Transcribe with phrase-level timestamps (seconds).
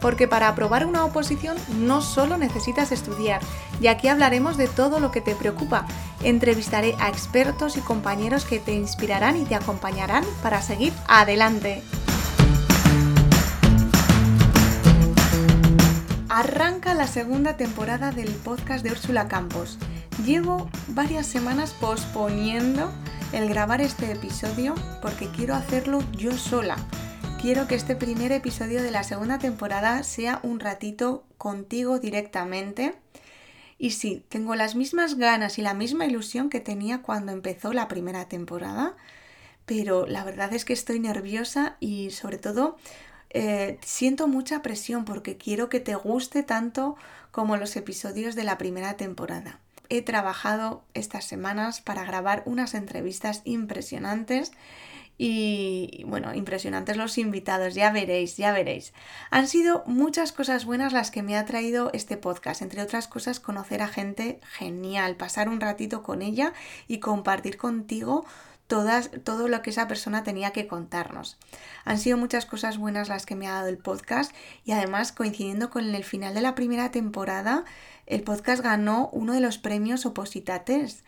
[0.00, 3.40] Porque para aprobar una oposición no solo necesitas estudiar,
[3.80, 5.86] y aquí hablaremos de todo lo que te preocupa.
[6.22, 11.82] Entrevistaré a expertos y compañeros que te inspirarán y te acompañarán para seguir adelante.
[16.28, 19.78] Arranca la segunda temporada del podcast de Úrsula Campos.
[20.24, 22.92] Llevo varias semanas posponiendo
[23.32, 26.76] el grabar este episodio porque quiero hacerlo yo sola
[27.40, 32.94] quiero que este primer episodio de la segunda temporada sea un ratito contigo directamente.
[33.78, 37.88] Y sí, tengo las mismas ganas y la misma ilusión que tenía cuando empezó la
[37.88, 38.94] primera temporada,
[39.64, 42.76] pero la verdad es que estoy nerviosa y sobre todo
[43.30, 46.96] eh, siento mucha presión porque quiero que te guste tanto
[47.30, 49.60] como los episodios de la primera temporada.
[49.88, 54.52] He trabajado estas semanas para grabar unas entrevistas impresionantes
[55.22, 58.94] y bueno, impresionantes los invitados, ya veréis, ya veréis.
[59.30, 63.38] Han sido muchas cosas buenas las que me ha traído este podcast, entre otras cosas
[63.38, 66.54] conocer a gente genial, pasar un ratito con ella
[66.88, 68.24] y compartir contigo
[68.66, 71.36] todas, todo lo que esa persona tenía que contarnos.
[71.84, 75.68] Han sido muchas cosas buenas las que me ha dado el podcast y además coincidiendo
[75.68, 77.66] con el final de la primera temporada,
[78.06, 81.04] el podcast ganó uno de los premios opositates,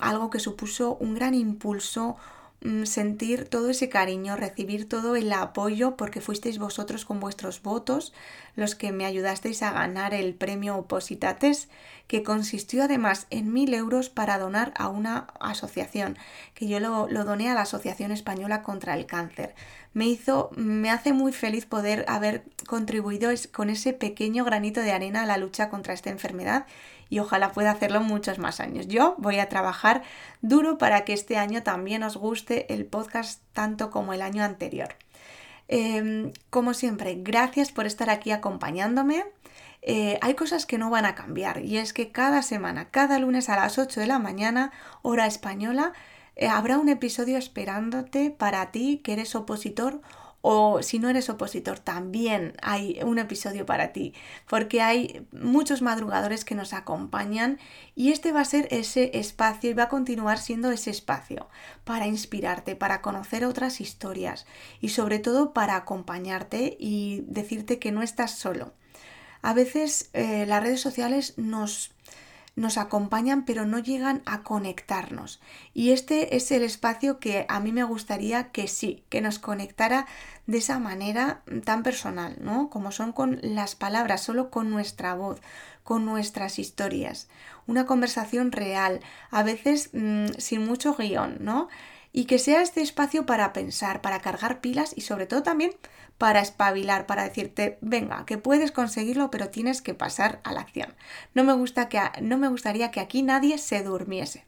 [0.00, 2.45] algo que supuso un gran impulso, Mm,
[2.84, 8.12] sentir todo ese cariño, recibir todo el apoyo porque fuisteis vosotros con vuestros votos
[8.56, 11.68] los que me ayudasteis a ganar el premio Opositates,
[12.06, 16.16] que consistió además en mil euros para donar a una asociación,
[16.54, 19.54] que yo lo, lo doné a la Asociación Española contra el Cáncer.
[19.92, 25.22] Me hizo, me hace muy feliz poder haber contribuido con ese pequeño granito de arena
[25.22, 26.66] a la lucha contra esta enfermedad
[27.08, 28.88] y ojalá pueda hacerlo muchos más años.
[28.88, 30.02] Yo voy a trabajar
[30.42, 34.96] duro para que este año también os guste el podcast tanto como el año anterior.
[35.68, 39.24] Em, como siempre, gracias por estar aquí acompañándome.
[39.82, 43.48] Eh, hay cosas que no van a cambiar y es que cada semana, cada lunes
[43.48, 45.92] a las 8 de la mañana, hora española,
[46.34, 50.00] eh, habrá un episodio esperándote para ti que eres opositor
[50.48, 54.14] o si no eres opositor, también hay un episodio para ti,
[54.48, 57.58] porque hay muchos madrugadores que nos acompañan
[57.96, 61.48] y este va a ser ese espacio y va a continuar siendo ese espacio
[61.82, 64.46] para inspirarte, para conocer otras historias
[64.80, 68.72] y sobre todo para acompañarte y decirte que no estás solo.
[69.42, 71.90] A veces eh, las redes sociales nos
[72.56, 75.40] nos acompañan pero no llegan a conectarnos.
[75.74, 80.06] Y este es el espacio que a mí me gustaría que sí, que nos conectara
[80.46, 82.70] de esa manera tan personal, ¿no?
[82.70, 85.40] Como son con las palabras, solo con nuestra voz,
[85.84, 87.28] con nuestras historias.
[87.66, 89.00] Una conversación real,
[89.30, 91.68] a veces mm, sin mucho guion, ¿no?
[92.16, 95.72] Y que sea este espacio para pensar, para cargar pilas y sobre todo también
[96.16, 100.94] para espabilar, para decirte, venga, que puedes conseguirlo, pero tienes que pasar a la acción.
[101.34, 104.46] No me, gusta que, no me gustaría que aquí nadie se durmiese.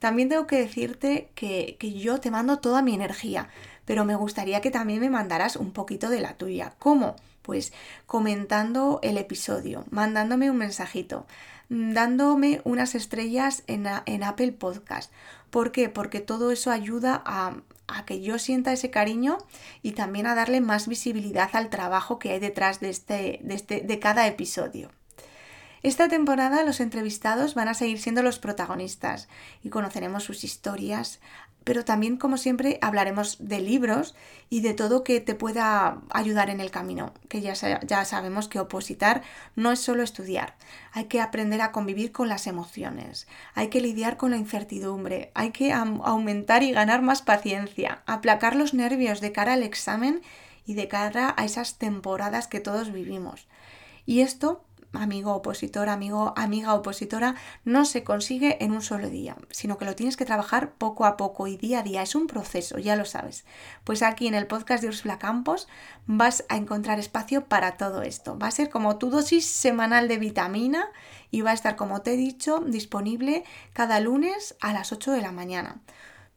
[0.00, 3.50] También tengo que decirte que, que yo te mando toda mi energía,
[3.84, 6.74] pero me gustaría que también me mandaras un poquito de la tuya.
[6.80, 7.14] ¿Cómo?
[7.42, 7.72] Pues
[8.06, 11.24] comentando el episodio, mandándome un mensajito,
[11.68, 15.12] dándome unas estrellas en, en Apple Podcast.
[15.50, 15.88] ¿Por qué?
[15.88, 17.56] Porque todo eso ayuda a,
[17.88, 19.38] a que yo sienta ese cariño
[19.82, 23.80] y también a darle más visibilidad al trabajo que hay detrás de, este, de, este,
[23.80, 24.90] de cada episodio.
[25.82, 29.28] Esta temporada los entrevistados van a seguir siendo los protagonistas
[29.62, 31.20] y conoceremos sus historias,
[31.66, 34.14] pero también, como siempre, hablaremos de libros
[34.48, 38.60] y de todo que te pueda ayudar en el camino, que ya, ya sabemos que
[38.60, 39.22] opositar
[39.56, 40.54] no es solo estudiar,
[40.92, 45.50] hay que aprender a convivir con las emociones, hay que lidiar con la incertidumbre, hay
[45.50, 50.22] que aumentar y ganar más paciencia, aplacar los nervios de cara al examen
[50.66, 53.48] y de cara a esas temporadas que todos vivimos.
[54.04, 54.62] Y esto
[54.92, 57.34] amigo opositor, amigo, amiga opositora,
[57.64, 61.16] no se consigue en un solo día, sino que lo tienes que trabajar poco a
[61.16, 62.02] poco y día a día.
[62.02, 63.44] Es un proceso, ya lo sabes.
[63.84, 65.68] Pues aquí en el podcast de Ursula Campos
[66.06, 68.38] vas a encontrar espacio para todo esto.
[68.38, 70.88] Va a ser como tu dosis semanal de vitamina
[71.30, 75.22] y va a estar, como te he dicho, disponible cada lunes a las 8 de
[75.22, 75.80] la mañana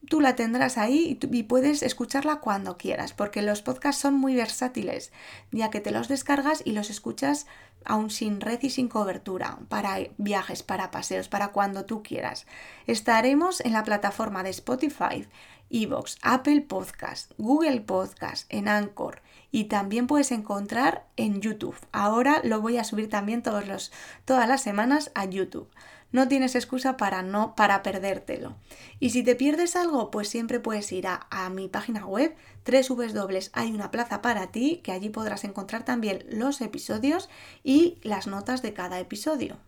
[0.08, 5.12] tú la tendrás ahí y, puedes escucharla cuando quieras, porque los podcasts son muy versátiles,
[5.50, 7.46] ya que te los descargas y los escuchas
[7.84, 12.46] aún sin red y sin cobertura, para viajes, para paseos, para cuando tú quieras.
[12.86, 15.26] Estaremos en la plataforma de Spotify,
[15.70, 21.76] Evox, Apple Podcast, Google Podcast, en Anchor y también puedes encontrar en YouTube.
[21.92, 23.92] Ahora lo voy a subir también todos los,
[24.24, 25.68] todas las semanas a YouTube.
[26.12, 28.56] No tienes excusa para no para perdértelo.
[28.98, 32.34] Y si te pierdes algo, pues siempre puedes ir a, a mi página web
[32.66, 33.38] www.
[33.52, 37.28] Hay una plaza para ti, que allí podrás encontrar también los episodios
[37.62, 39.58] y las notas de cada episodio.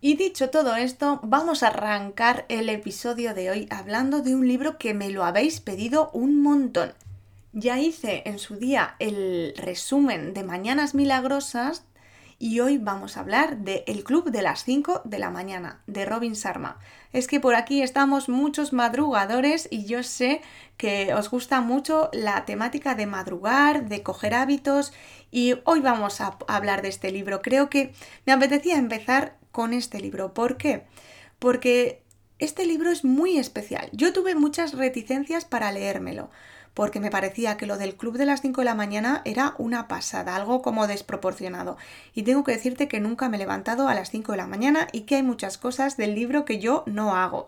[0.00, 4.76] Y dicho todo esto, vamos a arrancar el episodio de hoy hablando de un libro
[4.76, 6.92] que me lo habéis pedido un montón.
[7.54, 11.84] Ya hice en su día el resumen de Mañanas Milagrosas
[12.38, 16.04] y hoy vamos a hablar de El Club de las 5 de la mañana de
[16.04, 16.78] Robin Sharma.
[17.12, 20.42] Es que por aquí estamos muchos madrugadores y yo sé
[20.76, 24.92] que os gusta mucho la temática de madrugar, de coger hábitos
[25.30, 27.42] y hoy vamos a hablar de este libro.
[27.42, 27.92] Creo que
[28.26, 30.34] me apetecía empezar con este libro.
[30.34, 30.84] ¿Por qué?
[31.38, 32.02] Porque
[32.38, 33.88] este libro es muy especial.
[33.92, 36.30] Yo tuve muchas reticencias para leérmelo,
[36.74, 39.86] porque me parecía que lo del club de las 5 de la mañana era una
[39.88, 41.76] pasada, algo como desproporcionado.
[42.14, 44.88] Y tengo que decirte que nunca me he levantado a las 5 de la mañana
[44.92, 47.46] y que hay muchas cosas del libro que yo no hago.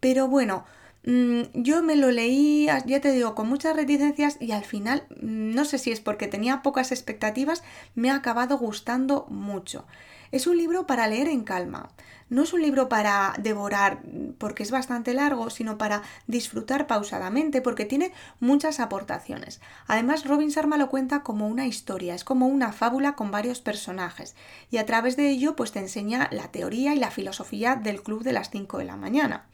[0.00, 0.64] Pero bueno,
[1.04, 5.54] mm, yo me lo leí, ya te digo, con muchas reticencias y al final, mm,
[5.54, 7.62] no sé si es porque tenía pocas expectativas,
[7.94, 9.84] me ha acabado gustando mucho.
[10.32, 11.90] Es un libro para leer en calma.
[12.30, 14.00] No es un libro para devorar
[14.38, 19.60] porque es bastante largo, sino para disfrutar pausadamente porque tiene muchas aportaciones.
[19.86, 24.34] Además, Robin Sharma lo cuenta como una historia, es como una fábula con varios personajes
[24.70, 28.22] y a través de ello pues te enseña la teoría y la filosofía del club
[28.22, 29.44] de las 5 de la mañana.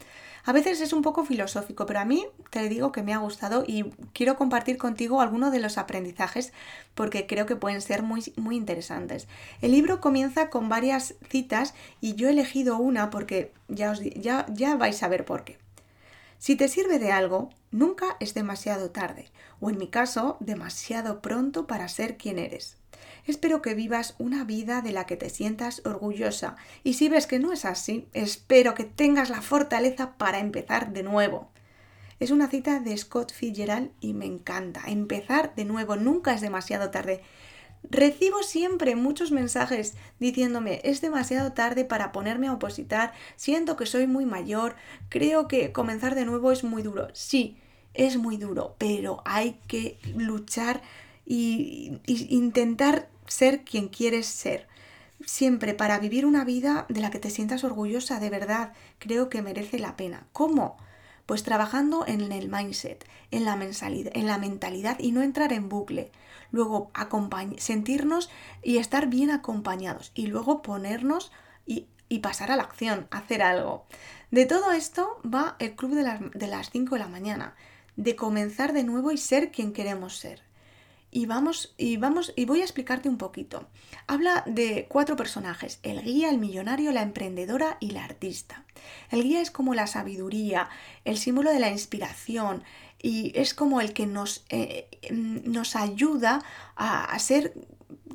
[0.45, 3.65] A veces es un poco filosófico, pero a mí te digo que me ha gustado
[3.67, 6.53] y quiero compartir contigo algunos de los aprendizajes
[6.95, 9.29] porque creo que pueden ser muy, muy interesantes.
[9.61, 14.47] El libro comienza con varias citas y yo he elegido una porque ya, os, ya,
[14.49, 15.59] ya vais a ver por qué.
[16.39, 19.31] Si te sirve de algo, nunca es demasiado tarde,
[19.61, 22.78] o en mi caso, demasiado pronto para ser quien eres.
[23.29, 27.39] Espero que vivas una vida de la que te sientas orgullosa y si ves que
[27.39, 31.51] no es así, espero que tengas la fortaleza para empezar de nuevo.
[32.21, 34.81] Es una cita de Scott Fitzgerald y me encanta.
[34.87, 37.21] Empezar de nuevo, nunca es demasiado tarde.
[37.83, 44.07] Recibo siempre muchos mensajes diciéndome es demasiado tarde para ponerme a opositar, siento que soy
[44.07, 44.75] muy mayor,
[45.11, 47.09] creo que comenzar de nuevo es muy duro.
[47.13, 47.59] Sí,
[47.93, 50.81] es muy duro, pero hay que luchar
[51.29, 54.67] y, intentar ser quien quieres ser.
[55.25, 59.43] Siempre para vivir una vida de la que te sientas orgullosa de verdad, creo que
[59.43, 60.27] merece la pena.
[60.33, 60.77] ¿Cómo?
[61.27, 66.11] Pues trabajando en el mindset, en la, en la mentalidad y no entrar en bucle.
[66.51, 66.91] Luego
[67.59, 68.31] sentirnos
[68.63, 71.31] y estar bien acompañados y luego ponernos
[71.67, 71.87] y,
[72.21, 73.85] pasar a la acción, hacer algo.
[74.31, 77.55] De todo esto va el club de las, de las 5 de la mañana,
[77.97, 80.48] de comenzar de nuevo y ser quien queremos ser.
[81.11, 83.67] Y vamos, y vamos, y voy a explicarte un poquito.
[84.07, 88.65] Habla de cuatro personajes: el guía, el millonario, la emprendedora y la artista.
[89.11, 90.69] El guía es como la sabiduría,
[91.05, 92.63] el símbolo de la inspiración,
[93.01, 96.43] y es como el que nos, eh, nos ayuda
[96.77, 97.55] a, a ser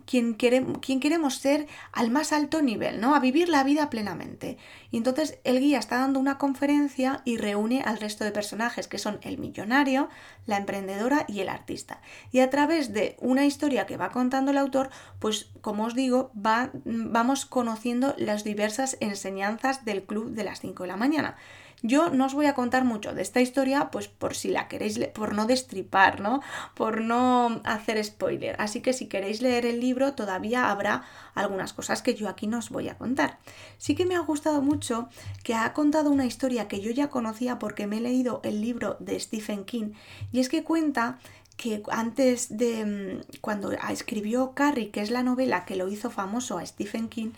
[0.06, 3.16] quien, queremos ser al más alto nivel, ¿no?
[3.16, 4.58] A vivir la vida plenamente.
[4.92, 8.98] Y entonces el guía está dando una conferencia y reúne al resto de personajes, que
[8.98, 10.10] son el millonario,
[10.46, 12.02] la emprendedora y el artista.
[12.32, 16.32] Y a través de una historia que va contando el autor, pues como os digo,
[16.34, 21.36] va, vamos conociendo las diversas enseñanzas del club de las 5 de la mañana.
[21.86, 24.98] Yo no os voy a contar mucho de esta historia, pues por si la queréis,
[25.14, 26.42] por no destripar, ¿no?
[26.76, 28.56] Por no hacer spoiler.
[28.58, 31.04] Así que si queréis leer el libro, todavía habrá
[31.36, 33.38] algunas cosas que yo aquí no os voy a contar.
[33.78, 35.10] Sí que me ha gustado mucho
[35.44, 38.96] que ha contado una historia que yo ya conocía porque me he leído el libro
[39.02, 39.92] de Stephen King,
[40.32, 41.20] y es que cuenta
[41.58, 46.58] que antes de mm, cuando escribió Carrie, que es la novela que lo hizo famoso
[46.58, 47.32] a Stephen King,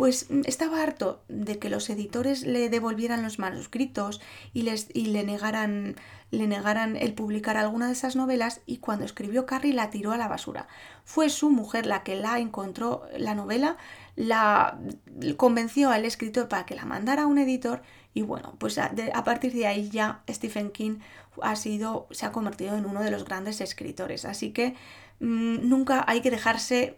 [0.00, 4.22] pues mm, estaba harto de que los editores le devolvieran los manuscritos
[4.54, 5.94] y, les, y le, negaran,
[6.30, 10.16] le negaran el publicar alguna de esas novelas y cuando escribió Carrie la tiró a
[10.16, 10.68] la basura.
[11.04, 13.76] Fue su mujer la que la encontró la novela,
[14.16, 14.78] la
[15.36, 17.82] convenció al escritor para que la mandara a un editor
[18.14, 21.00] y bueno, pues a, partir de ahí ya Stephen King
[21.42, 24.24] ha sido, se ha convertido en uno de los grandes escritores.
[24.24, 24.76] Así que
[25.18, 26.96] mmm, nunca hay que dejarse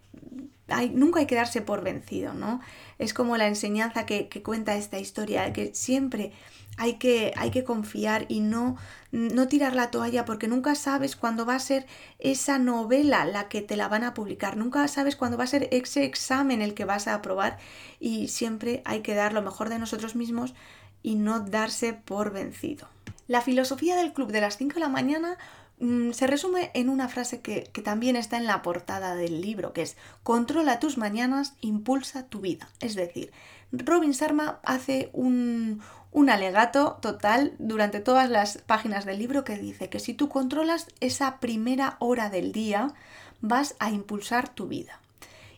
[0.92, 2.60] nunca hay que darse por vencido, ¿no?
[2.98, 6.32] Es como la enseñanza que, cuenta esta historia, que siempre
[6.78, 8.76] hay que, hay que confiar y no,
[9.10, 11.86] no tirar la toalla porque nunca sabes cuándo va a ser
[12.18, 15.68] esa novela la que te la van a publicar, nunca sabes cuándo va a ser
[15.70, 17.58] ese examen el que vas a aprobar
[18.00, 20.54] y siempre hay que dar lo mejor de nosotros mismos
[21.02, 22.88] y no darse por vencido.
[23.28, 25.38] La filosofía del club de las 5 de la mañana
[25.78, 29.82] se resume en una frase que, que, también está en la portada del libro, que
[29.82, 32.68] es controla tus mañanas, impulsa tu vida.
[32.80, 33.32] Es decir,
[33.72, 35.80] Robin Sharma hace un,
[36.12, 40.88] un alegato total durante todas las páginas del libro que dice que si tú controlas
[41.00, 42.92] esa primera hora del día,
[43.40, 45.00] vas a impulsar tu vida.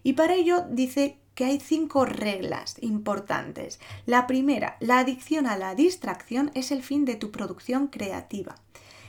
[0.05, 3.81] Y para ello dice que hay cinco reglas importantes.
[4.07, 8.55] La primera, la adicción a la distracción es el fin de tu producción creativa.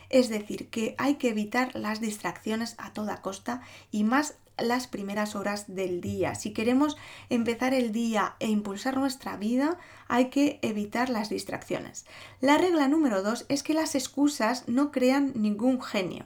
[0.10, 5.36] Es decir, que hay que evitar las distracciones a toda costa y más las primeras
[5.36, 6.36] horas del día.
[6.36, 6.98] Si queremos
[7.30, 12.06] empezar el día e impulsar nuestra vida, hay que evitar las distracciones.
[12.42, 16.26] La regla número dos es que las excusas no crean ningún genio.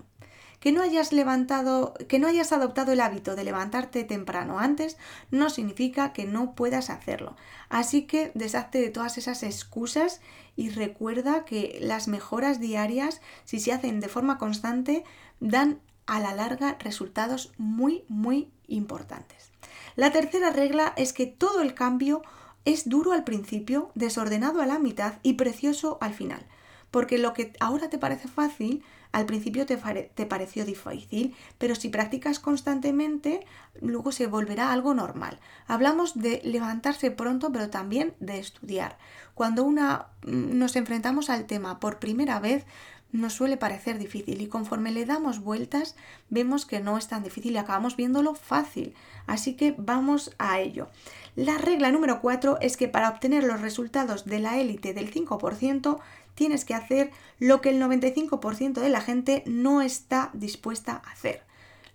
[0.60, 4.98] Que no hayas levantado, que no hayas adoptado el hábito de levantarte temprano antes
[5.32, 7.38] no significa que no puedas hacerlo.
[7.70, 10.20] Así que deshazte de todas esas excusas
[10.60, 15.06] y recuerda que las mejoras diarias, si se hacen de forma constante,
[15.40, 19.52] dan a la larga resultados muy, muy importantes.
[19.96, 22.24] La tercera regla es que todo el cambio
[22.66, 26.46] es duro al principio, desordenado a la mitad y precioso al final.
[26.92, 29.78] Porque lo que ahora te parece fácil, al principio te,
[30.26, 33.46] pareció difícil, pero si practicas constantemente,
[33.82, 35.40] luego se volverá algo normal.
[35.68, 38.98] Hablamos de levantarse pronto, pero también de estudiar.
[39.34, 42.66] Cuando una, mm, nos enfrentamos al tema por primera vez,
[43.12, 45.96] nos suele parecer difícil y conforme le damos vueltas
[46.30, 48.94] vemos que no es tan difícil y acabamos viéndolo fácil.
[49.28, 50.90] Así que vamos a ello.
[51.36, 56.00] La regla número 4 es que para obtener los resultados de la élite del 5%
[56.36, 61.49] tienes que hacer lo que el 95% de la gente no está dispuesta a hacer.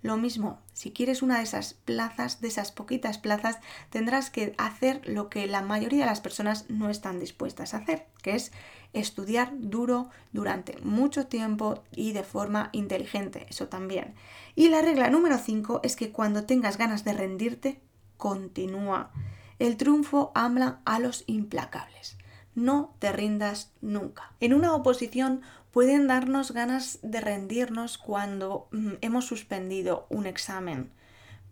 [0.04, 3.58] Lo mismo, si quieres una de esas plazas, de esas poquitas plazas,
[3.88, 8.04] tendrás que hacer lo que la mayoría de las personas no están dispuestas a hacer,
[8.20, 8.52] que es
[8.92, 14.14] estudiar duro durante mucho tiempo y de forma inteligente, eso también.
[14.54, 17.80] Y la regla número 5 es que cuando tengas ganas de rendirte,
[18.18, 19.11] continúa.
[19.58, 22.18] El triunfo habla a los implacables.
[22.54, 24.34] No te rindas nunca.
[24.40, 25.40] En una oposición
[25.75, 30.93] pueden darnos ganas de rendirnos cuando mm, hemos suspendido un examen,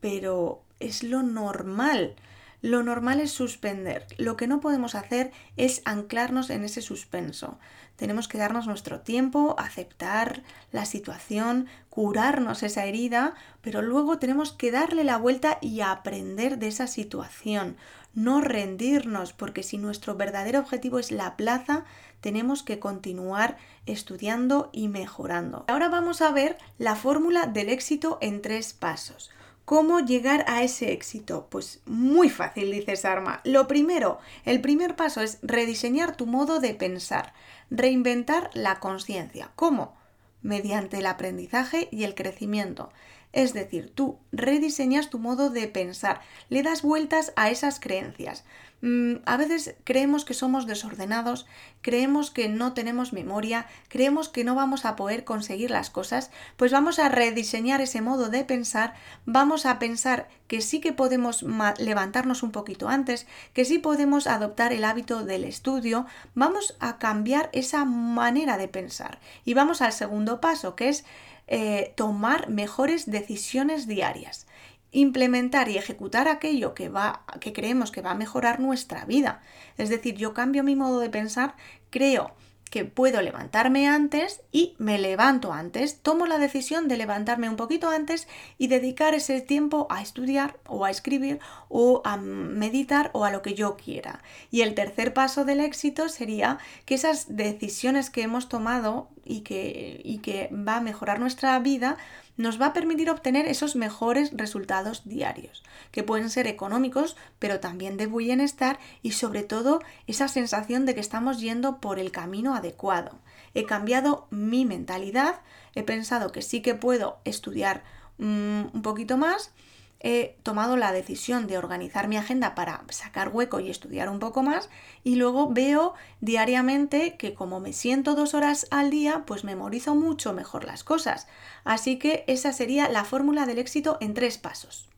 [0.01, 2.15] pero es lo normal.
[2.61, 4.07] Lo normal es suspender.
[4.19, 7.59] Lo que no podemos hacer es anclarnos en ese suspenso.
[7.97, 14.71] Tenemos que darnos nuestro tiempo, aceptar la situación, curarnos esa herida, pero luego tenemos que
[14.71, 17.77] darle la vuelta y aprender de esa situación.
[18.15, 21.85] No rendirnos, porque si nuestro verdadero objetivo es la plaza,
[22.23, 25.67] tenemos que continuar estudiando y mejorando.
[25.69, 29.31] Ahora vamos a ver la fórmula del éxito en tres pasos.
[29.65, 31.47] ¿Cómo llegar a ese éxito?
[31.51, 33.41] Pues muy fácil, dice Sarma.
[33.45, 37.33] Lo primero, el primer paso es rediseñar tu modo de pensar,
[37.71, 39.51] reinventar la conciencia.
[39.55, 39.95] ¿Cómo?
[40.43, 42.91] Mediante el aprendizaje y el crecimiento.
[43.33, 48.45] Es decir, tú rediseñas tu modo de pensar, le das vueltas a esas creencias.
[48.83, 51.47] Mm, a veces creemos que somos desordenados,
[51.83, 56.73] creemos que no tenemos memoria, creemos que no vamos a poder conseguir las cosas, pues
[56.73, 61.45] vamos a rediseñar ese modo de pensar, vamos a pensar que sí que podemos
[61.79, 67.51] levantarnos un poquito antes, que sí podemos adoptar el hábito del estudio, vamos a cambiar
[67.53, 69.21] esa manera de pensar.
[69.45, 71.05] Y vamos al segundo paso, que es
[71.47, 74.47] eh, tomar mejores decisiones diarias
[74.93, 79.43] implementar y ejecutar aquello que va que creemos que va a mejorar nuestra vida.
[79.79, 81.57] Es decir, yo cambio mi modo de pensar,
[81.91, 82.35] creo
[82.73, 87.91] que puedo levantarme antes y me levanto antes, tomo la decisión de levantarme un poquito
[87.91, 93.31] antes y dedicar ese tiempo a estudiar o a escribir o a meditar o a
[93.31, 94.23] lo que yo quiera.
[94.51, 100.01] Y el tercer paso del éxito sería que esas decisiones que hemos tomado y que,
[100.03, 101.99] y que va a mejorar nuestra vida,
[102.37, 107.97] nos va a permitir obtener esos mejores resultados diarios, que pueden ser económicos, pero también
[107.97, 113.19] de bienestar y sobre todo esa sensación de que estamos yendo por el camino adecuado.
[113.55, 115.41] He cambiado mi mentalidad,
[115.75, 117.83] he pensado que sí que puedo estudiar
[118.19, 119.53] mm, un poquito más,
[120.03, 124.43] he tomado la decisión de organizar mi agenda para sacar hueco y estudiar un poco
[124.43, 124.69] más
[125.05, 130.33] y luego veo diariamente que como me siento dos horas al día, pues memorizo mucho
[130.33, 131.29] mejor las cosas.
[131.65, 134.89] Así que esa sería la fórmula del éxito en tres pasos.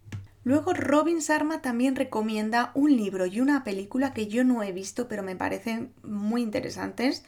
[0.45, 5.09] Luego Robin Sharma también recomienda un libro y una película que yo no he visto
[5.09, 7.25] pero me parecen muy interesantes.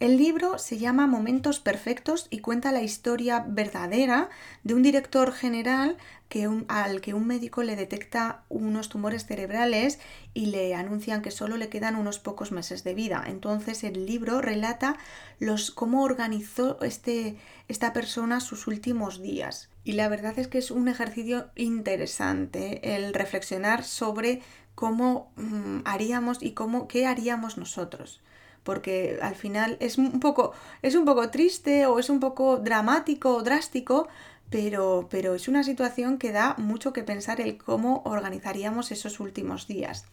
[0.00, 4.30] El libro se llama Momentos Perfectos y cuenta la historia verdadera
[4.64, 5.98] de un director general
[6.30, 9.98] que al que un médico le detecta unos tumores cerebrales
[10.32, 13.22] y le anuncian que solo le quedan unos pocos meses de vida.
[13.26, 14.96] Entonces el libro relata
[15.38, 17.36] los, cómo organizó este,
[17.68, 19.68] esta persona sus últimos días.
[19.84, 24.40] Y la verdad es que es un ejercicio interesante el reflexionar sobre
[24.74, 28.22] cómo mm, haríamos y cómo qué haríamos nosotros
[28.62, 30.52] porque al final es un poco
[30.82, 34.08] es un poco triste o es un poco dramático o drástico
[34.50, 39.68] pero, pero es una situación que da mucho que pensar el cómo organizaríamos esos últimos
[39.68, 40.04] días.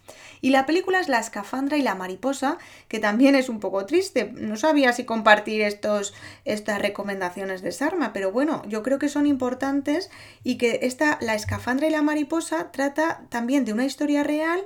[0.41, 4.31] Y la película es La escafandra y la mariposa, que también es un poco triste.
[4.35, 6.13] No sabía si compartir estos,
[6.45, 10.11] estas recomendaciones de Sarma, pero bueno, yo creo que son importantes
[10.43, 14.61] y que esta, La escafandra y la mariposa trata también de una historia real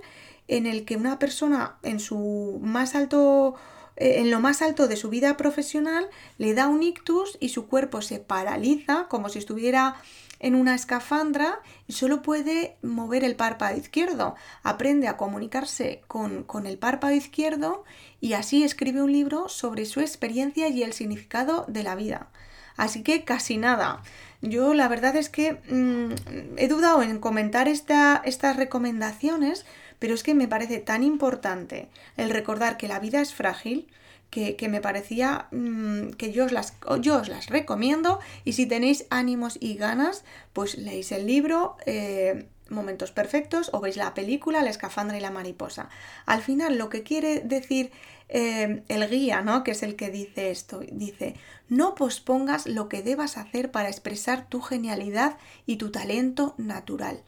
[0.49, 3.55] en el que una persona en su más alto
[3.95, 8.01] en lo más alto de su vida profesional le da un ictus y su cuerpo
[8.01, 9.95] se paraliza como si estuviera
[10.39, 14.35] en una escafandra y solo puede mover el párpado izquierdo.
[14.63, 17.83] Aprende a comunicarse con, con, el párpado izquierdo
[18.19, 22.31] y así escribe un libro sobre su experiencia y el significado de la vida.
[22.75, 24.01] Así que casi nada.
[24.41, 29.65] Yo la verdad es que mm, he dudado en comentar esta, estas recomendaciones
[30.01, 33.87] pero es que me parece tan importante el recordar que la vida es frágil,
[34.31, 39.05] que, me parecía mm, que yo os, las, yo os las recomiendo y si tenéis
[39.11, 41.77] ánimos y ganas, pues leéis el libro.
[41.85, 45.89] Eh, Momentos Perfectos o veis la película La escafandra y la mariposa.
[46.25, 47.91] Al final lo que quiere decir
[48.29, 49.63] eh, el guía, ¿no?
[49.65, 51.35] que es el que dice esto, dice,
[51.67, 57.21] no pospongas lo que debas hacer para expresar tu genialidad y tu talento natural.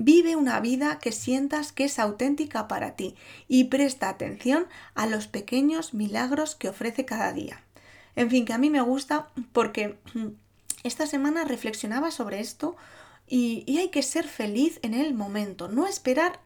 [0.00, 3.16] Vive una vida que sientas que es auténtica para ti
[3.48, 7.62] y presta atención a los pequeños milagros que ofrece cada día.
[8.14, 9.98] En fin, que a mí me gusta porque
[10.84, 12.76] esta semana reflexionaba sobre esto
[13.26, 16.38] y, hay que ser feliz en el momento, no esperar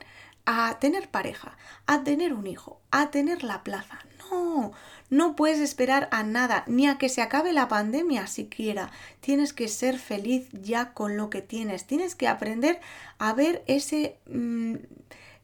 [0.47, 3.99] a tener pareja, a tener un hijo, a tener la plaza.
[4.31, 4.73] No,
[5.13, 8.91] no puedes esperar a nada, ni a que se acabe la pandemia siquiera.
[9.21, 11.87] Tienes que ser feliz ya con lo que tienes.
[11.87, 12.81] Tienes que aprender
[13.19, 14.17] a ver ese...
[14.27, 14.77] Mm,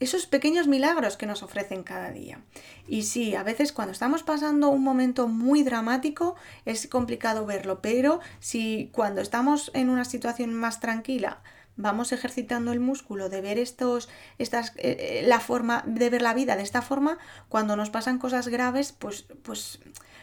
[0.01, 2.41] esos pequeños milagros que nos ofrecen cada día.
[2.87, 8.21] Y sí, a veces cuando estamos pasando un momento muy dramático es complicado verlo, pero
[8.39, 11.43] si cuando estamos en una situación más tranquila
[11.79, 16.35] vamos ejercitando el músculo de ver estos, estas, eh, eh, la forma, de ver la
[16.35, 17.17] vida de esta forma,
[17.49, 19.81] cuando nos pasan cosas graves, pues, pues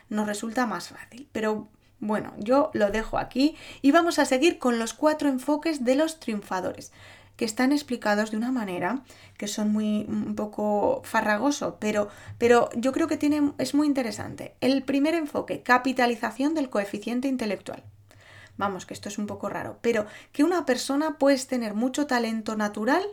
[0.10, 1.28] nos resulta más fácil.
[1.32, 5.96] Pero bueno, yo lo dejo aquí y vamos a seguir con los cuatro enfoques de
[5.96, 6.92] los triunfadores
[7.38, 9.04] que están explicados de una manera
[9.38, 14.56] que son muy un poco farragoso, pero, pero yo creo que tiene, es muy interesante.
[14.62, 17.84] El primer enfoque, capitalización del coeficiente intelectual.
[18.58, 22.56] Vamos, que esto es un poco raro, pero que una persona puede tener mucho talento
[22.56, 23.04] natural,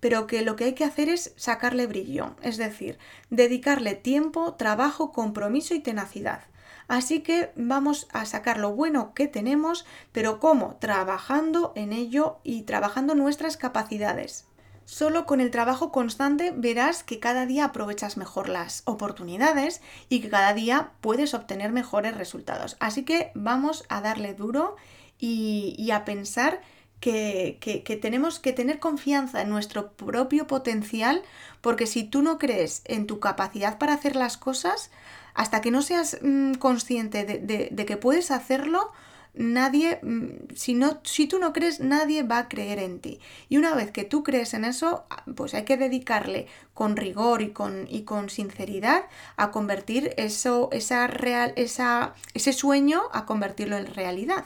[0.00, 2.98] pero que lo que hay que hacer es sacarle brillo, es decir,
[3.30, 6.44] dedicarle tiempo, trabajo, compromiso y tenacidad.
[6.88, 10.76] Así que vamos a sacar lo bueno que tenemos, pero ¿cómo?
[10.76, 14.46] Trabajando en ello y trabajando nuestras capacidades.
[14.86, 20.30] Solo con el trabajo constante verás que cada día aprovechas mejor las oportunidades y que
[20.30, 22.76] cada día puedes obtener mejores resultados.
[22.78, 24.76] Así que vamos a darle duro
[25.18, 26.60] y, a pensar
[27.00, 31.22] que, que, tenemos que tener confianza en nuestro propio potencial,
[31.60, 34.90] porque si tú no crees en tu capacidad para hacer las cosas,
[35.36, 38.90] hasta que no seas mm, consciente de, que puedes hacerlo,
[39.36, 43.20] nadie, mm, si, no, si tú no crees, nadie va a creer en ti.
[43.48, 47.50] Y una vez que tú crees en eso, pues hay que dedicarle con rigor y
[47.50, 49.04] con, y con sinceridad
[49.36, 54.44] a convertir eso, esa real, esa, ese sueño, a convertirlo en realidad.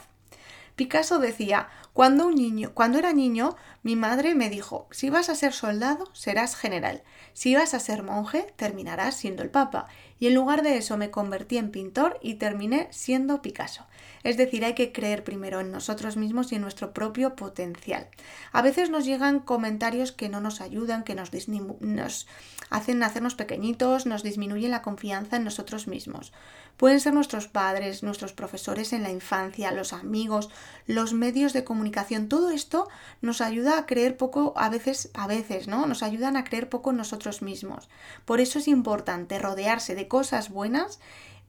[0.75, 5.35] Picasso decía, cuando, un niño, cuando era niño, mi madre me dijo, si vas a
[5.35, 10.35] ser soldado, serás general, si vas a ser monje, terminarás siendo el papa, y en
[10.35, 13.85] lugar de eso me convertí en pintor y terminé siendo Picasso.
[14.23, 18.07] Es decir, hay que creer primero en nosotros mismos y en nuestro propio potencial.
[18.51, 21.31] A veces nos llegan comentarios que no nos ayudan, que nos,
[21.79, 22.27] nos
[22.69, 26.31] hacen hacernos pequeñitos, nos disminuyen la confianza en nosotros mismos.
[26.77, 30.49] Pueden ser nuestros padres, nuestros profesores en la infancia, los amigos,
[30.87, 32.27] los medios de comunicación.
[32.27, 32.87] Todo esto
[33.21, 35.85] nos ayuda a creer poco, a veces, a veces, ¿no?
[35.85, 37.89] Nos ayudan a creer poco en nosotros mismos.
[38.25, 40.99] Por eso es importante rodearse de cosas buenas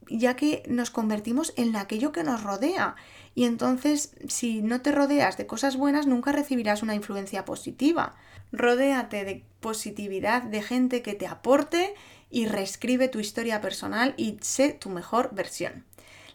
[0.09, 2.95] ya que nos convertimos en aquello que nos rodea.
[3.35, 8.15] Y entonces, si no te rodeas de cosas buenas, nunca recibirás una influencia positiva.
[8.51, 11.95] Rodéate de positividad, de gente que te aporte
[12.29, 15.85] y reescribe tu historia personal y sé tu mejor versión.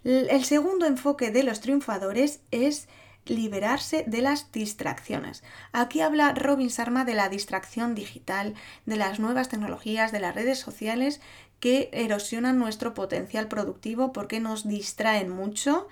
[0.04, 2.88] El segundo enfoque de los triunfadores es
[3.26, 5.42] liberarse de las distracciones.
[5.72, 8.54] Aquí habla Robin Sharma de la distracción digital,
[8.87, 11.20] de las nuevas tecnologías, de las redes sociales
[11.60, 15.88] que erosionan nuestro potencial productivo porque nos distraen mucho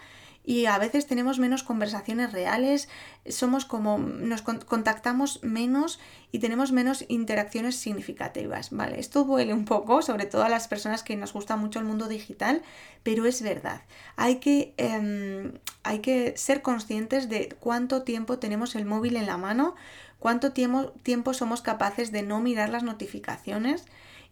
[0.46, 2.88] y a veces tenemos menos conversaciones reales,
[3.29, 5.98] somos como nos contactamos menos
[6.31, 9.00] y tenemos menos interacciones significativas, ¿vale?
[9.00, 12.07] Esto duele un poco, sobre todo a las personas que nos gusta mucho el mundo
[12.07, 12.62] digital,
[13.02, 13.83] pero es verdad.
[14.14, 19.38] Hay que, em, hay que ser conscientes de cuánto tiempo tenemos el móvil en la
[19.38, 19.74] mano,
[20.20, 23.85] cuánto tiempo, tiempo somos capaces de no mirar las notificaciones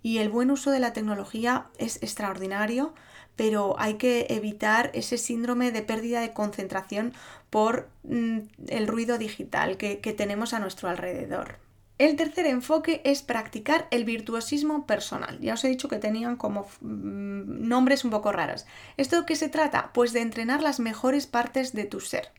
[0.04, 2.94] y el buen uso de la tecnología es extraordinario
[3.36, 7.12] pero hay que evitar ese síndrome de pérdida de concentración
[7.50, 8.38] por mm,
[8.68, 11.58] el ruido digital que, tenemos a nuestro alrededor.
[11.98, 15.38] El tercer enfoque es practicar el virtuosismo personal.
[15.40, 18.66] Ya os he dicho que tenían como mm, nombres un poco raros.
[18.96, 19.90] ¿Esto qué se trata?
[19.92, 22.30] Pues de entrenar las mejores partes de tu ser.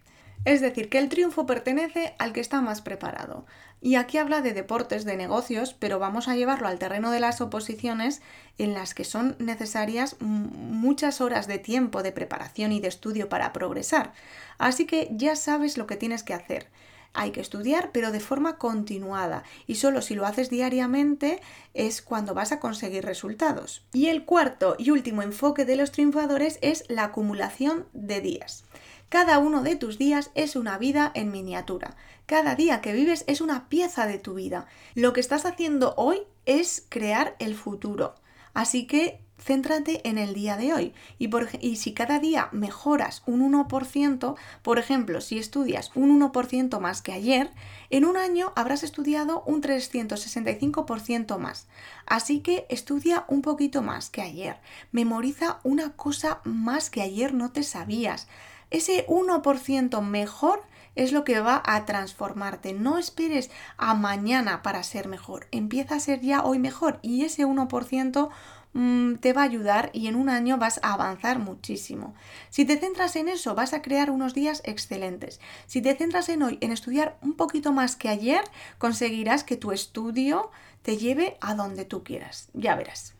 [0.45, 3.45] Es decir, que el triunfo pertenece al que está más preparado.
[3.85, 7.39] Y aquí habla de deportes, de negocios, pero vamos a llevarlo al terreno de las
[7.39, 8.23] oposiciones
[8.57, 13.53] en las que son necesarias muchas horas de tiempo de preparación y de estudio para
[13.53, 14.11] progresar.
[14.57, 16.65] Así que ya sabes lo que tienes que hacer.
[17.13, 21.39] Hay que estudiar, pero de forma continuada, y solo si lo haces diariamente
[21.75, 23.83] es cuando vas a conseguir resultados.
[23.93, 28.63] Y el cuarto y último enfoque de los triunfadores es la acumulación de días.
[29.09, 31.95] Cada uno de tus días es una vida en miniatura.
[32.25, 34.65] Cada día que vives es una pieza de tu vida.
[34.95, 38.15] Lo que estás haciendo hoy es crear el futuro.
[38.53, 40.93] Así que céntrate en el día de hoy.
[41.19, 47.01] Y, y, si cada día mejoras un 1%, por ejemplo, si estudias un 1% más
[47.01, 47.51] que ayer,
[47.89, 51.67] en un año habrás estudiado un 365% más.
[52.07, 54.57] Así que estudia un poquito más que ayer.
[54.91, 58.27] Memoriza una cosa más que ayer no te sabías.
[58.71, 60.63] Ese 1% mejor
[60.95, 62.73] es lo que va a transformarte.
[62.73, 65.47] No esperes a mañana para ser mejor.
[65.51, 68.29] Empieza a ser ya hoy mejor y ese 1%
[68.73, 72.15] mm, te va a ayudar y en un año vas a avanzar muchísimo.
[72.49, 75.39] Si te centras en eso, vas a crear unos días excelentes.
[75.67, 78.43] Si te centras en hoy, en estudiar un poquito más que ayer,
[78.77, 82.49] conseguirás que tu estudio te lleve a donde tú quieras.
[82.53, 83.15] Ya verás.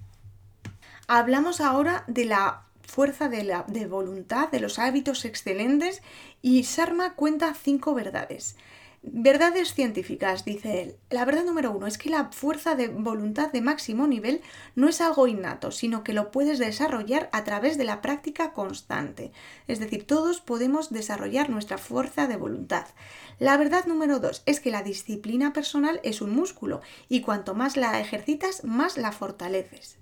[1.07, 6.01] Hablamos ahora de la fuerza de, la, de voluntad, de los hábitos excelentes
[6.41, 8.55] y Sharma cuenta cinco verdades.
[9.07, 10.95] Verdades científicas, dice él.
[11.11, 14.41] La verdad número uno es que la fuerza de voluntad de máximo nivel
[14.73, 19.31] no es algo innato, sino que lo puedes desarrollar a través de la práctica constante.
[19.67, 22.87] Es decir, todos podemos desarrollar nuestra fuerza de voluntad.
[23.37, 27.77] La verdad número dos es que la disciplina personal es un músculo y cuanto más
[27.77, 29.97] la ejercitas, más la fortaleces.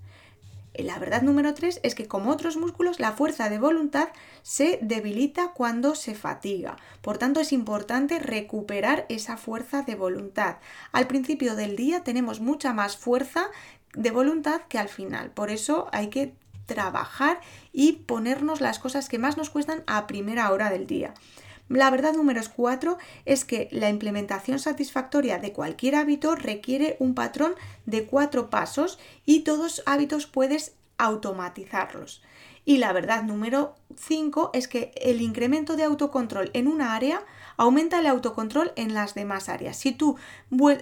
[0.74, 4.08] La verdad número tres es que como otros músculos, la fuerza de voluntad
[4.42, 6.76] se debilita cuando se fatiga.
[7.00, 10.56] Por tanto, es importante recuperar esa fuerza de voluntad.
[10.90, 13.46] Al principio del día tenemos mucha más fuerza
[13.94, 15.30] de voluntad que al final.
[15.30, 16.34] Por eso hay que
[16.66, 17.40] trabajar
[17.72, 21.14] y ponernos las cosas que más nos cuestan a primera hora del día.
[21.68, 27.54] La verdad número 4 es que la implementación satisfactoria de cualquier hábito requiere un patrón
[27.86, 32.22] de cuatro pasos y todos hábitos puedes automatizarlos.
[32.66, 37.22] Y la verdad número 5 es que el incremento de autocontrol en una área
[37.56, 39.76] aumenta el autocontrol en las demás áreas.
[39.76, 40.16] Si tú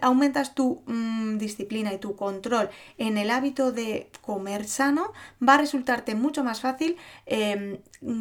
[0.01, 5.13] aumentas tu mm, disciplina y tu control en el hábito de comer sano,
[5.47, 7.79] va a resultarte mucho más fácil em,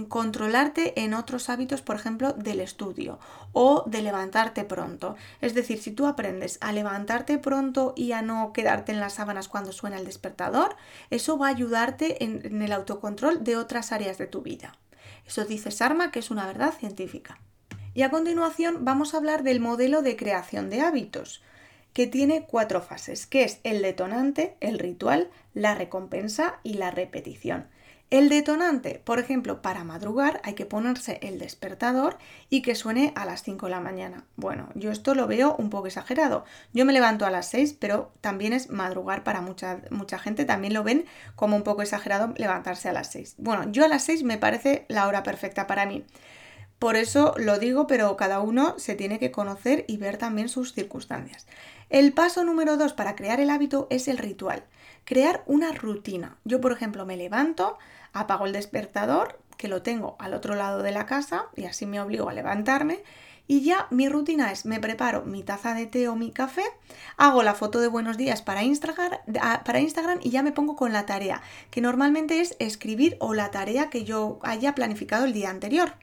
[0.08, 3.20] controlarte en otros hábitos, por ejemplo, del estudio
[3.54, 5.16] o de levantarte pronto.
[5.42, 9.48] Es decir, si tú aprendes a levantarte pronto y a no quedarte en las sábanas
[9.48, 10.76] cuando suena el despertador,
[11.10, 14.78] eso va a ayudarte en, en el autocontrol de otras áreas de tu vida.
[15.26, 17.40] Eso dice Sarma que es una verdad científica.
[17.94, 21.42] Y a continuación vamos a hablar del modelo de creación de hábitos,
[21.94, 27.68] que tiene cuatro fases, que es el detonante, el ritual, la recompensa y la repetición.
[28.10, 32.18] El detonante, por ejemplo, para madrugar hay que ponerse el despertador
[32.50, 34.26] y que suene a las 5 de la mañana.
[34.36, 36.44] Bueno, yo esto lo veo un poco exagerado.
[36.74, 40.44] Yo me levanto a las 6, pero también es madrugar para mucha, mucha gente.
[40.44, 43.36] También lo ven como un poco exagerado levantarse a las 6.
[43.38, 46.04] Bueno, yo a las 6 me parece la hora perfecta para mí.
[46.82, 50.74] Por eso lo digo, pero cada uno se tiene que conocer y ver también sus
[50.74, 51.46] circunstancias.
[51.92, 54.64] El paso número dos para crear el hábito es el ritual.
[55.06, 56.38] Crear una rutina.
[56.44, 57.78] Yo, por ejemplo, me levanto,
[58.14, 62.02] apago el despertador, que lo tengo al otro lado de la casa y así me
[62.02, 63.04] obligo a levantarme.
[63.46, 66.64] Y ya mi rutina es, me preparo mi taza de té o mi café,
[67.16, 71.44] hago la foto de buenos días para Instagram, y ya me pongo con la tarea,
[71.70, 75.94] que normalmente es escribir o la tarea que yo haya planificado el día anterior.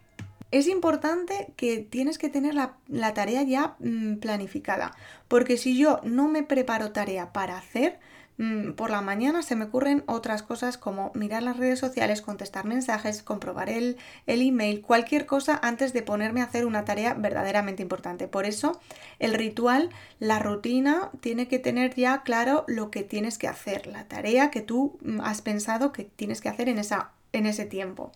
[0.51, 4.95] Es importante que tienes que tener la, tarea ya mm, planificada,
[5.29, 7.99] porque si yo no me preparo tarea para hacer,
[8.39, 12.65] Mm, por la mañana se me ocurren otras cosas como mirar las redes sociales, contestar
[12.67, 17.83] mensajes, comprobar el, el, email, cualquier cosa antes de ponerme a hacer una tarea verdaderamente
[17.83, 18.29] importante.
[18.29, 18.81] Por eso
[19.19, 24.07] el ritual, la rutina, tiene que tener ya claro lo que tienes que hacer, la
[24.07, 28.13] tarea que tú mm, has pensado que tienes que hacer en esa en ese tiempo.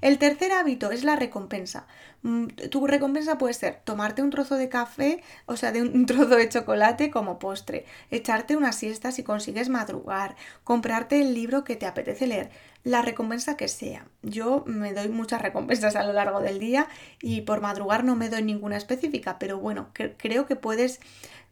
[0.00, 1.86] El tercer hábito es la recompensa.
[2.22, 6.36] Mm, tu recompensa puede ser tomarte un trozo de café, o sea, de un trozo
[6.36, 11.86] de chocolate como postre, echarte una siesta si consigues madrugar, comprarte el libro que te
[11.86, 12.50] apetece leer,
[12.82, 14.06] la recompensa que sea.
[14.22, 16.88] Yo me doy muchas recompensas a lo largo del día
[17.20, 21.00] y por madrugar no me doy ninguna específica, pero bueno, creo que puedes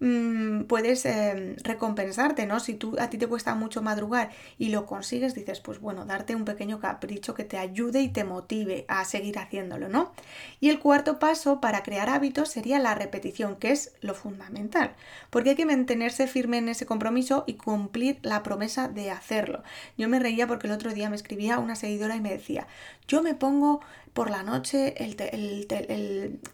[0.00, 2.58] Mm, puedes em, recompensarte, ¿no?
[2.60, 6.34] Si tú, a ti te cuesta mucho madrugar y lo consigues, dices, pues bueno, darte
[6.34, 10.12] un pequeño capricho que te ayude y te motive a seguir haciéndolo, ¿no?
[10.60, 14.94] Y el cuarto paso para crear hábitos sería la repetición, que es lo fundamental,
[15.30, 19.62] porque hay que mantenerse firme en ese compromiso y cumplir la promesa de hacerlo.
[19.96, 22.66] Yo me reía porque el otro día me escribía una seguidora y me decía,
[23.06, 23.80] yo me pongo
[24.14, 25.16] por la noche el,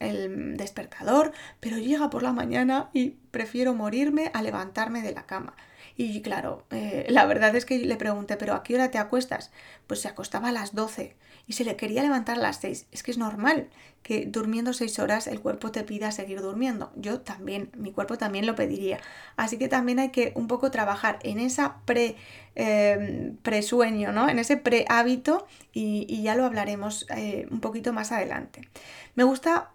[0.00, 5.54] el, despertador, pero llega por la mañana y prefiero morirme a levantarme de la cama.
[5.96, 9.52] Y claro, eh, la verdad es que le pregunté, ¿pero a qué hora te acuestas?
[9.86, 11.16] Pues se acostaba a las 12
[11.50, 12.86] y se le quería levantar a las 6.
[12.92, 13.70] Es que es normal
[14.04, 16.92] que durmiendo 6 horas el cuerpo te pida seguir durmiendo.
[16.94, 19.00] Yo también, mi cuerpo también lo pediría.
[19.34, 22.14] Así que también hay que un poco trabajar en esa pre,
[22.54, 24.28] eh, presueño, ¿no?
[24.28, 28.68] En ese prehábito y, y ya lo hablaremos eh, un poquito más adelante.
[29.16, 29.70] Me gusta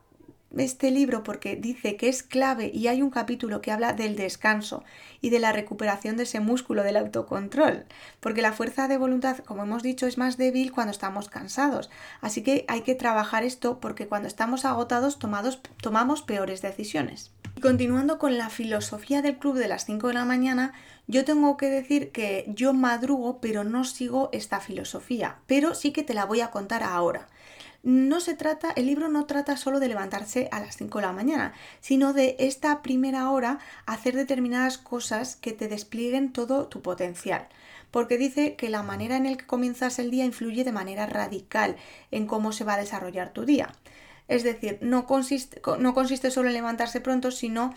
[0.57, 4.83] este libro porque dice que es clave y hay un capítulo que habla del descanso
[5.21, 7.85] y de la recuperación de ese músculo del autocontrol,
[8.19, 11.89] porque la fuerza de voluntad, como hemos dicho, es más débil cuando estamos cansados.
[12.21, 17.31] Así que hay que trabajar esto porque cuando estamos agotados tomamos peores decisiones.
[17.57, 20.73] Y continuando con la filosofía del club de las 5 de la mañana,
[21.07, 26.03] yo tengo que decir que yo madrugo, pero no sigo esta filosofía, pero sí que
[26.03, 27.27] te la voy a contar ahora
[27.85, 31.13] no se trata, el libro no trata solo de levantarse a las 5 de la
[31.13, 37.47] mañana, sino de esta primera hora hacer determinadas cosas que te desplieguen todo tu potencial.
[37.91, 41.75] Porque dice que la manera en la que comienzas el día influye de manera radical
[42.09, 43.71] en cómo se va a desarrollar tu día.
[44.27, 47.75] Es decir, no consiste, no consiste solo en levantarse pronto, sino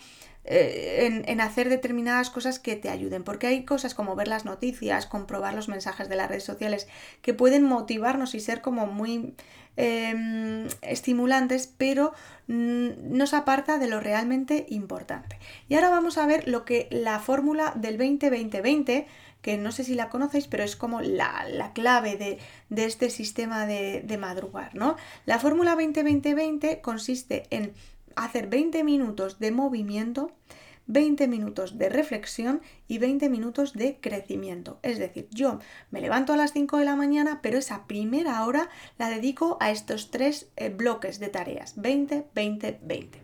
[0.51, 5.05] eh, en, hacer determinadas cosas que te ayuden, porque hay cosas como ver las noticias,
[5.05, 6.87] comprobar los mensajes de las redes sociales,
[7.21, 9.35] que pueden motivarnos y ser como muy
[9.77, 12.13] em, estimulantes, pero
[12.47, 15.37] nos aparta de lo realmente importante.
[15.67, 19.05] Y ahora vamos a ver lo que la fórmula del 20-20-20,
[19.43, 22.39] que no sé si la conocéis, pero es como la, clave de,
[22.83, 24.97] este sistema de, de madrugar, ¿no?
[25.27, 27.71] La fórmula 20-20-20 consiste en
[28.15, 30.31] hacer 20 minutos de movimiento,
[30.87, 34.79] 20 minutos de reflexión y 20 minutos de crecimiento.
[34.81, 35.59] Es decir, yo
[35.91, 39.69] me levanto a las 5 de la mañana, pero esa primera hora la dedico a
[39.69, 41.79] estos tres eh, bloques de tareas.
[41.79, 43.21] 20, 20, 20.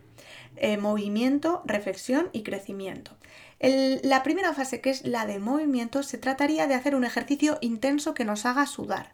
[0.78, 3.16] movimiento, reflexión y crecimiento.
[3.60, 8.14] la primera fase, que es la de movimiento, se trataría de hacer un ejercicio intenso
[8.14, 9.12] que nos haga sudar.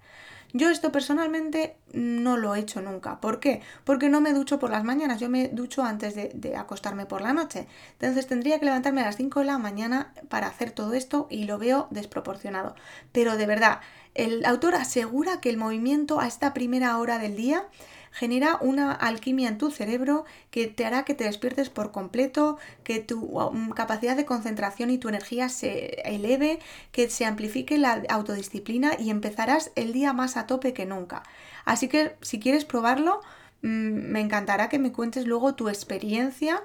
[0.53, 3.21] Yo esto personalmente no lo he hecho nunca.
[3.21, 3.62] ¿Por qué?
[3.85, 7.33] Porque no me ducho por las mañanas, yo me ducho antes de, acostarme por la
[7.33, 7.67] noche.
[7.93, 11.45] Entonces tendría que levantarme a las 5 de la mañana para hacer todo esto y
[11.45, 12.75] lo veo desproporcionado.
[13.12, 13.81] Pero de verdad,
[14.15, 17.65] el autor asegura que el movimiento a esta primera hora del día
[18.12, 23.01] genera una alquimia en tu cerebro que te hará que te despiertes por completo, que
[23.01, 26.61] tu um, capacidad de concentración y tu energía se eleve,
[26.92, 31.22] que se amplifique la autodisciplina y empezarás el día más a tope que nunca.
[31.64, 33.20] Así que si quieres probarlo,
[33.62, 36.62] Mm, me encantará que me cuentes luego tu experiencia.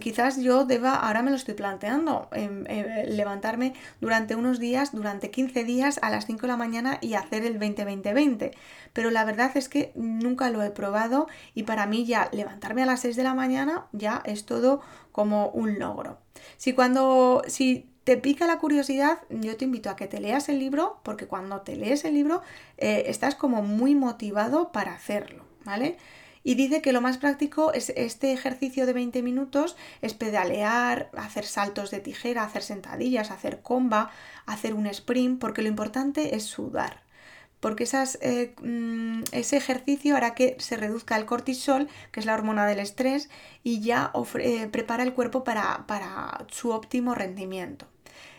[0.00, 5.30] Quizás yo deba, ahora me lo estoy planteando, em, eh, levantarme durante unos días, durante
[5.30, 8.52] 15 días a las 5 de la mañana y hacer el 20-20-20.
[8.94, 12.86] Pero la verdad es que nunca lo he probado y para mí ya levantarme a
[12.86, 14.80] las 6 de la mañana ya es todo
[15.12, 16.18] como un logro.
[16.56, 20.58] Si cuando, si te pica la curiosidad, yo te invito a que te leas el
[20.58, 22.42] libro, porque cuando te lees el libro
[22.78, 25.96] eh, estás como muy motivado para hacerlo, ¿vale?
[26.46, 31.46] Y dice que lo más práctico es este ejercicio de 20 minutos, es pedalear, hacer
[31.46, 34.10] saltos de tijera, hacer sentadillas, hacer comba,
[34.44, 37.02] hacer un sprint, porque lo importante es sudar.
[37.60, 42.34] Porque esas, eh, mm, ese ejercicio hará que se reduzca el cortisol, que es la
[42.34, 43.30] hormona del estrés,
[43.62, 47.86] y ya eh, prepara el cuerpo para, para su óptimo rendimiento.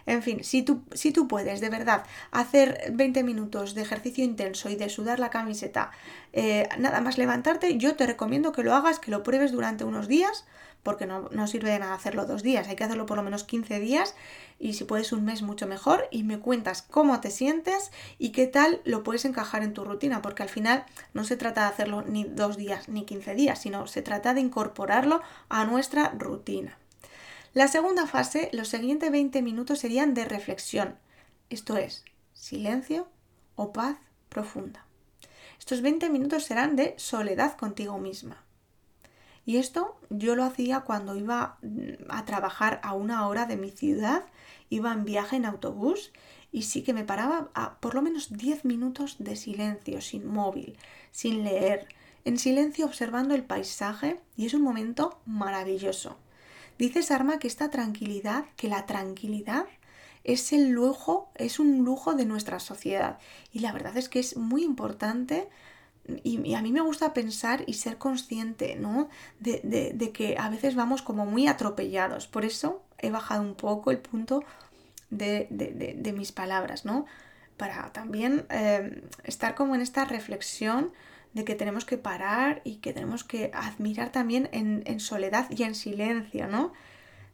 [0.05, 4.69] En fin, si tú, si tú puedes de verdad hacer 20 minutos de ejercicio intenso
[4.69, 5.91] y de sudar la camiseta,
[6.33, 10.07] eh, nada más levantarte, yo te recomiendo que lo hagas, que lo pruebes durante unos
[10.07, 10.45] días,
[10.83, 13.43] porque no, no, sirve de nada hacerlo dos días, hay que hacerlo por lo menos
[13.43, 14.13] 15 días
[14.59, 18.45] y si puedes un mes mucho mejor y me cuentas cómo te sientes y qué
[18.45, 22.03] tal lo puedes encajar en tu rutina, porque al final no se trata de hacerlo
[22.03, 26.77] ni dos días ni 15 días, sino se trata de incorporarlo a nuestra rutina.
[27.55, 30.97] La segunda fase, los siguientes 20 minutos serían de reflexión,
[31.49, 33.07] esto es, silencio
[33.55, 33.95] o paz
[34.27, 34.85] profunda.
[35.57, 38.43] Estos 20 minutos serán de soledad contigo misma.
[39.45, 43.71] Y esto yo lo hacía cuando iba mm, a trabajar a una hora de mi
[43.71, 44.25] ciudad,
[44.69, 46.11] iba en viaje en autobús
[46.51, 50.77] y sí que me paraba a por lo menos 10 minutos de silencio, sin móvil,
[51.11, 51.87] sin leer,
[52.25, 56.17] en silencio observando el paisaje y es un momento maravilloso.
[56.77, 59.65] Dice Sarma que esta tranquilidad, que la tranquilidad
[60.23, 63.19] es el lujo, es un lujo de nuestra sociedad.
[63.53, 65.47] Y la verdad es que es muy importante
[66.23, 69.09] y, a mí me gusta pensar y ser consciente, ¿no?
[69.39, 72.27] De, que a veces vamos como muy atropellados.
[72.27, 74.43] Por eso he bajado un poco el punto
[75.09, 77.05] de, mis palabras, ¿no?
[77.57, 80.91] Para también eh, estar como en esta reflexión
[81.35, 85.75] de que tenemos que parar y que tenemos que admirar también en, soledad y en
[85.75, 86.73] silencio, ¿no?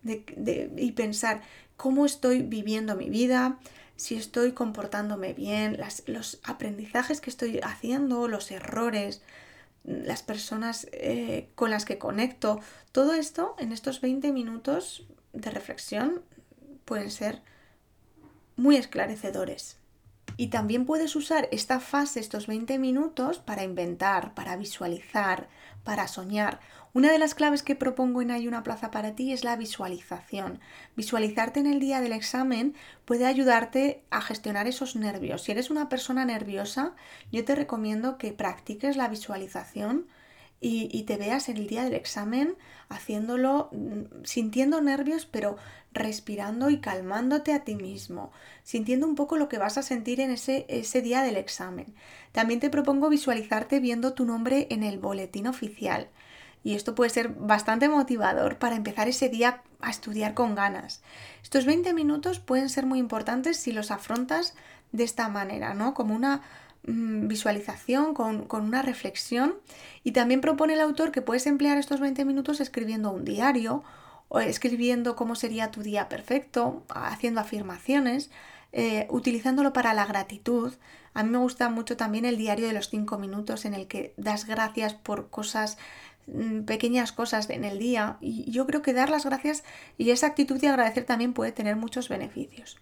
[0.03, 1.41] y pensar
[1.77, 3.59] cómo estoy viviendo mi vida,
[3.95, 9.21] si estoy comportándome bien, los aprendizajes que estoy haciendo, los errores,
[9.83, 12.59] las personas eh, con las que conecto,
[12.91, 16.23] todo esto en estos 20 minutos de reflexión
[16.85, 17.43] pueden ser
[18.55, 19.80] muy esclarecedores.
[20.37, 25.49] Y también puedes usar esta fase, estos 20 minutos, para inventar, para visualizar,
[25.83, 26.59] para soñar.
[26.93, 30.59] Una de las claves que propongo en Hay una plaza para ti es la visualización.
[30.97, 35.43] Visualizarte en el día del examen puede ayudarte a gestionar esos nervios.
[35.43, 36.93] Si eres una persona nerviosa,
[37.31, 40.07] yo te recomiendo que practiques la visualización
[40.63, 42.55] y, te veas en el día del examen
[42.87, 45.57] haciéndolo, mm, sintiendo nervios, pero
[45.91, 48.31] respirando y calmándote a ti mismo,
[48.63, 51.95] sintiendo un poco lo que vas a sentir en ese, ese día del examen.
[52.31, 56.09] También te propongo visualizarte viendo tu nombre en el boletín oficial.
[56.63, 61.01] Y esto puede ser bastante motivador para empezar ese día a estudiar con ganas.
[61.41, 64.53] Estos 20 minutos pueden ser muy importantes si los afrontas
[64.91, 65.95] de esta manera, ¿no?
[65.95, 66.43] Como una
[66.83, 69.55] visualización, con, una reflexión.
[70.03, 73.83] Y también propone el autor que puedes emplear estos 20 minutos escribiendo un diario
[74.29, 78.31] o escribiendo cómo sería tu día perfecto, haciendo afirmaciones,
[78.71, 80.73] eh, utilizándolo para la gratitud.
[81.13, 84.13] A mí me gusta mucho también el diario de los 5 minutos en el que
[84.15, 85.77] das gracias por cosas
[86.27, 89.65] mm, pequeñas cosas en el día y yo creo que dar las gracias
[89.97, 92.77] y esa actitud de agradecer también puede tener muchos beneficios.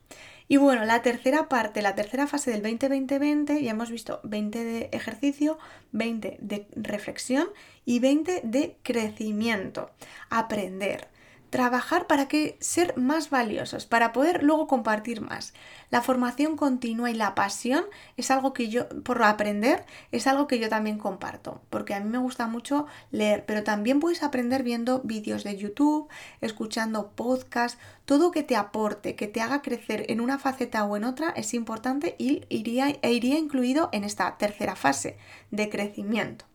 [0.52, 4.90] Y bueno, la tercera parte, la tercera fase del 20-20-20, ya hemos visto 20 de
[4.92, 5.60] ejercicio,
[5.92, 7.50] 20 de reflexión
[7.86, 9.92] y 20 de crecimiento.
[10.32, 11.08] Aprender
[11.50, 15.54] trabajar para que ser más valiosos, para poder luego compartir más.
[15.90, 17.86] La formación continua y la pasión
[18.18, 22.10] es algo que yo, por aprender, es algo que yo también comparto, porque a mí
[22.10, 26.10] me gusta mucho leer, pero también puedes aprender viendo vídeos de YouTube,
[26.42, 31.04] escuchando podcasts, todo que te aporte, que te haga crecer en una faceta o en
[31.04, 35.18] otra es importante y iría, e iría incluido en esta tercera fase
[35.52, 36.49] de crecimiento.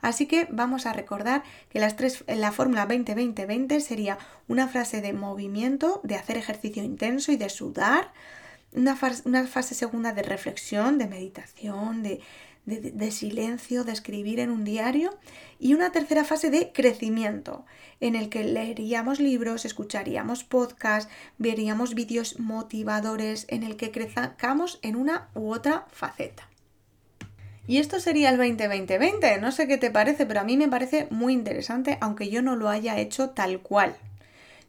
[0.00, 5.12] Así que vamos a recordar que las tres, la fórmula 20-20-20 sería una frase de
[5.12, 8.12] movimiento, de hacer ejercicio intenso y de sudar,
[8.72, 12.20] una fase, una fase segunda de reflexión, de meditación, de,
[12.68, 15.18] de, silencio, de escribir en un diario
[15.58, 17.64] y una tercera fase de crecimiento
[18.00, 24.96] en el que leeríamos libros, escucharíamos podcasts, veríamos vídeos motivadores en el que crezcamos en
[24.96, 26.48] una u otra faceta.
[27.68, 31.06] Y esto sería el 2020 No sé qué te parece, pero a mí me parece
[31.10, 33.94] muy interesante, aunque yo no lo haya hecho tal cual.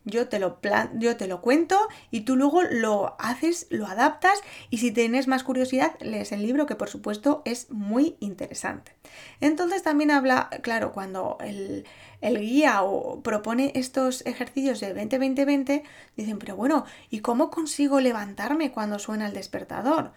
[0.04, 0.60] Yo te, lo
[0.96, 1.78] yo te lo cuento
[2.12, 6.66] y tú luego lo haces, lo adaptas y si tienes más curiosidad lees el libro
[6.66, 8.94] que por supuesto es muy interesante.
[9.40, 11.86] Entonces también habla, claro, cuando el,
[12.22, 15.84] el guía o propone estos ejercicios de 20-20-20,
[16.18, 20.12] dicen, pero bueno, ¿y cómo consigo levantarme cuando suena el despertador?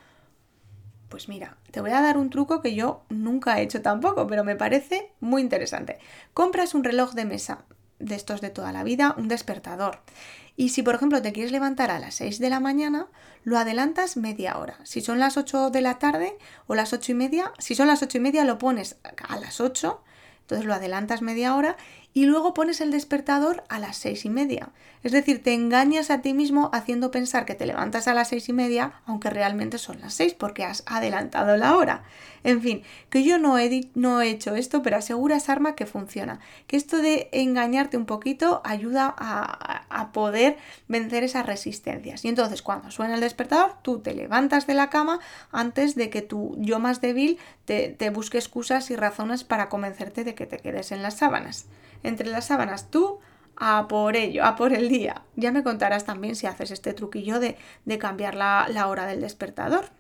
[1.13, 4.45] Pues mira, te voy a dar un truco que yo nunca he hecho tampoco, pero
[4.45, 5.99] me parece muy interesante.
[6.33, 7.67] Compras un reloj de mesa
[7.99, 10.01] de estos de toda la vida, un despertador.
[10.57, 13.09] Y si, por ejemplo, te quieres levantar a las 6 de la mañana,
[13.45, 14.79] lo adelantas media hora.
[14.85, 18.03] Si son las 8 de la tarde o las 8 y media, si son las
[18.03, 18.97] 8 y media lo pones
[19.29, 20.03] a las 8,
[20.41, 21.77] entonces lo adelantas media hora
[22.15, 24.71] y luego pones el despertador a las seis y media.
[25.03, 28.49] Es decir, te engañas a ti mismo haciendo pensar que te levantas a las seis
[28.49, 32.05] y media, aunque realmente son las seis porque has adelantado la hora.
[32.45, 36.39] En fin, que yo no he, no he hecho esto, pero asegura Sarma que funciona.
[36.67, 40.59] Que esto de engañarte un poquito ayuda a, a poder
[40.89, 42.25] vencer esas resistencias.
[42.25, 45.19] Y entonces cuando suena el despertador, tú te levantas de la cama
[45.51, 50.35] antes de que tu yo más débil te busque excusas y razones para convencerte de
[50.35, 51.67] que te quedes en las sábanas
[52.03, 53.21] entre las sábanas tú
[53.57, 55.23] a por ello, a por el día.
[55.37, 59.21] Ya me contarás también si haces este truquillo de, de cambiar la, la, hora del
[59.21, 59.91] despertador.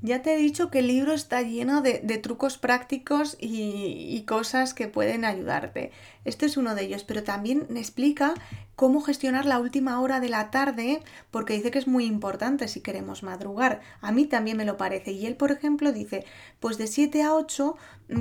[0.00, 4.22] Ya te he dicho que el libro está lleno de, de trucos prácticos y, y,
[4.22, 5.90] cosas que pueden ayudarte.
[6.24, 8.34] Este es uno de ellos, pero también me explica
[8.76, 12.80] cómo gestionar la última hora de la tarde, porque dice que es muy importante si
[12.80, 13.80] queremos madrugar.
[14.00, 15.10] A mí también me lo parece.
[15.10, 16.24] Y él, por ejemplo, dice,
[16.60, 17.76] pues de 7 a 8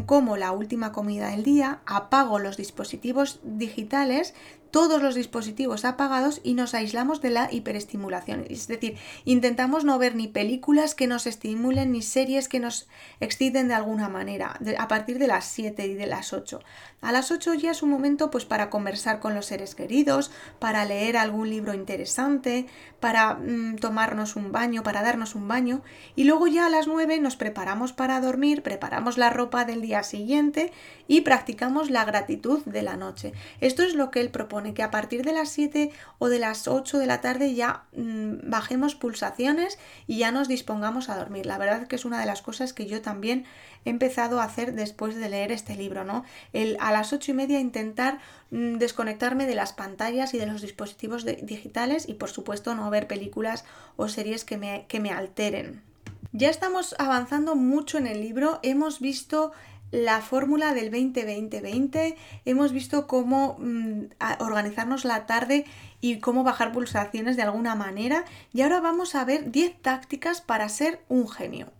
[0.05, 4.34] como la última comida del día, apago los dispositivos digitales,
[4.78, 8.45] todos los dispositivos apagados y nos aislamos de la hiperestimulación.
[8.47, 12.88] Es decir, intentamos no ver ni películas que nos estimulen ni series que nos
[13.19, 16.59] exciten de alguna manera, a partir de las 7 y de las 8.
[17.00, 20.84] A las 8 ya es un momento pues para conversar con los seres queridos, para
[20.84, 22.66] leer algún libro interesante,
[23.00, 25.84] para mm, tomarnos un baño, para darnos un baño
[26.16, 30.02] y luego ya a las 9 nos preparamos para dormir, preparamos la ropa del día
[30.02, 30.72] siguiente
[31.08, 33.32] y practicamos la gratitud de la noche.
[33.62, 36.68] Esto es lo que él propone, que a partir de las 7 o de las
[36.68, 39.78] 8 de la tarde ya mmm, bajemos pulsaciones
[40.08, 41.45] y ya nos dispongamos a dormir.
[41.45, 43.45] La verdad que es una de las cosas que yo también
[43.88, 46.25] he empezado a hacer después de leer este libro, ¿no?
[46.79, 48.19] A las 8 y media intentar
[48.51, 53.07] mmm, desconectarme de las pantallas y de los dispositivos digitales y por supuesto no ver
[53.07, 53.63] películas
[53.95, 55.81] o series que me, que me alteren.
[56.33, 59.53] Ya estamos avanzando mucho en el libro, hemos visto
[59.91, 64.07] la fórmula del 20-20-20, hemos visto cómo mmm,
[64.39, 65.63] organizarnos la tarde
[66.01, 70.67] y cómo bajar pulsaciones de alguna manera y ahora vamos a ver 10 tácticas para
[70.67, 71.71] ser un genio.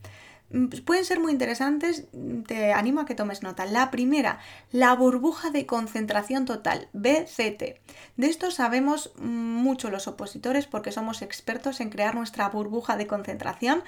[0.86, 2.06] Pueden ser muy interesantes,
[2.48, 3.66] te animo a que tomes nota.
[3.66, 4.40] La primera,
[4.72, 7.82] la burbuja de concentración total, BCT.
[8.16, 13.84] De esto sabemos mucho los opositores porque somos expertos en crear nuestra burbuja de concentración,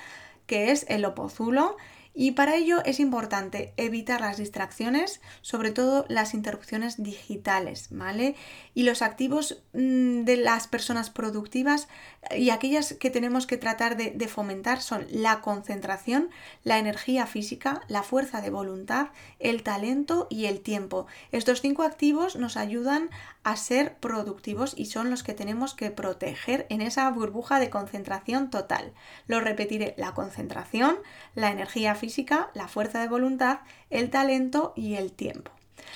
[0.47, 1.77] que es el opozulo
[2.13, 8.35] y para ello es importante evitar las distracciones, sobre todo las interrupciones digitales, ¿vale?
[8.73, 11.87] Y los activos de las personas productivas
[12.35, 16.29] y aquellas que tenemos que tratar de, fomentar son la concentración,
[16.63, 19.09] la energía física, la fuerza de voluntad,
[19.39, 21.07] el talento y el tiempo.
[21.31, 23.09] Estos cinco activos nos ayudan
[23.43, 28.49] a ser productivos y son los que tenemos que proteger en esa burbuja de concentración
[28.49, 28.93] total.
[29.27, 30.97] Lo repetiré, la concentración,
[31.35, 33.59] la energía física, la fuerza de voluntad,
[33.89, 35.51] el talento y el tiempo.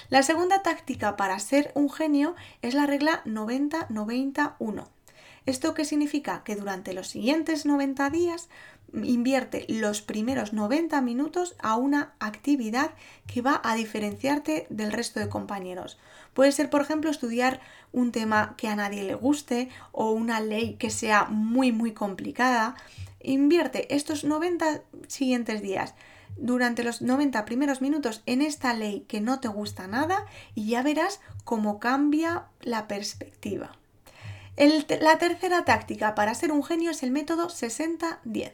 [0.09, 4.92] La segunda táctica para ser un genio es la regla 90-90-1.
[5.45, 6.43] ¿Esto qué significa?
[6.43, 8.49] Que durante los siguientes 90 días
[8.93, 12.91] invierte los primeros 90 minutos a una actividad
[13.27, 15.97] que va a diferenciarte del resto de compañeros.
[16.33, 17.59] Puede ser, por ejemplo, estudiar
[17.91, 22.75] un tema que a nadie le guste o una ley que sea muy, muy complicada.
[23.19, 25.95] Invierte estos 90 siguientes días
[26.37, 30.25] durante los 90 primeros minutos en esta ley que no te gusta nada
[30.55, 33.77] y ya verás cómo cambia la perspectiva.
[34.57, 38.53] La tercera táctica para ser un genio es el método 60-10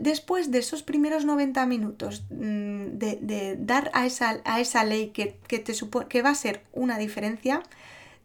[0.00, 5.38] después de esos primeros 90 minutos mm, de, dar a esa, a esa ley que,
[5.48, 5.72] que, te
[6.08, 7.62] que va a ser una diferencia,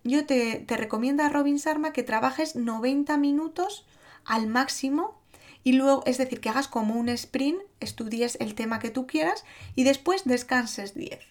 [0.04, 3.86] yo te, te recomiendo a Robin Sharma que trabajes 90 minutos
[4.26, 5.20] al máximo
[5.64, 9.46] y luego, es decir, que hagas como un sprint, estudies el tema que tú quieras
[9.76, 11.31] y después descanses 10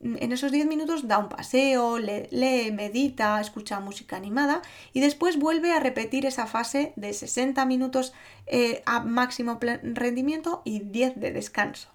[0.00, 5.72] en esos 10 minutos da un paseo, lee, medita, escucha música animada y después vuelve
[5.72, 8.12] a repetir esa fase de 60 minutos
[8.46, 11.88] eh, a máximo rendimiento y 10 de descanso.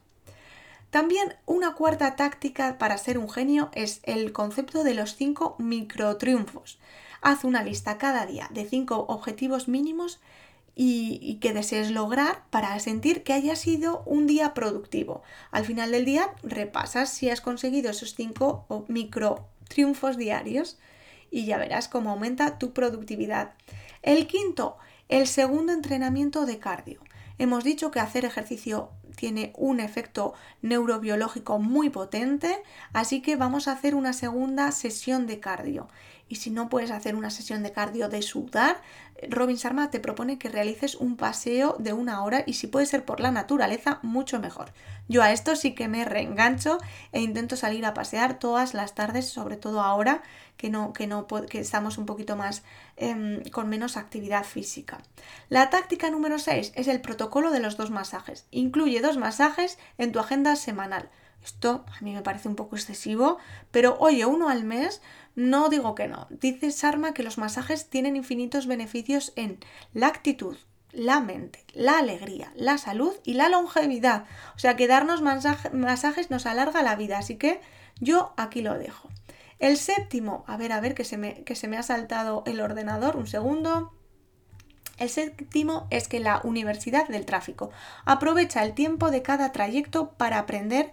[0.90, 6.80] También una cuarta táctica para ser un genio es el concepto de los 5 microtriunfos.
[7.22, 10.20] Haz una lista cada día de 5 objetivos mínimos
[10.76, 15.24] y, que desees lograr para sentir que haya sido un día productivo.
[15.52, 20.78] Al final del día repasas si has conseguido esos cinco micro triunfos diarios
[21.30, 23.54] y ya verás cómo aumenta tu productividad.
[24.02, 24.78] El quinto,
[25.10, 27.02] el segundo entrenamiento de cardio.
[27.38, 32.62] Hemos dicho que hacer ejercicio tiene un efecto neurobiológico muy potente,
[32.94, 35.88] así que vamos a hacer una segunda sesión de cardio.
[36.28, 38.82] Y si no puedes hacer una sesión de cardio de sudar,
[39.30, 43.06] Robin Sharma te propone que realices un paseo de una hora y si puede ser
[43.06, 44.74] por la naturaleza, mucho mejor.
[45.08, 46.78] Yo a esto sí que me reengancho
[47.12, 50.24] e intento salir a pasear todas las tardes, sobre todo ahora
[50.58, 52.64] que no, que no que estamos un poquito más
[52.98, 55.00] em, con menos actividad física.
[55.50, 58.46] La táctica número 6 es el protocolo de los dos masajes.
[58.52, 61.10] Incluye dos masajes en tu agenda semanal.
[61.44, 63.38] Esto a mí me parece un poco excesivo,
[63.72, 65.02] pero oye, uno al mes
[65.36, 66.28] no digo que no.
[66.30, 69.60] Dice Sharma que los masajes tienen infinitos beneficios en
[69.94, 70.58] la actitud,
[70.92, 74.26] la mente, la alegría, la salud y la longevidad.
[74.56, 77.62] O sea que darnos masajes nos alarga la vida, así que
[78.00, 79.10] yo aquí lo dejo.
[79.60, 82.60] El séptimo, a ver, a ver, que se me, que se me ha saltado el
[82.62, 83.94] ordenador, un segundo.
[84.98, 87.72] El séptimo es que la Universidad del Tráfico
[88.06, 90.92] aprovecha el tiempo de cada trayecto para aprender,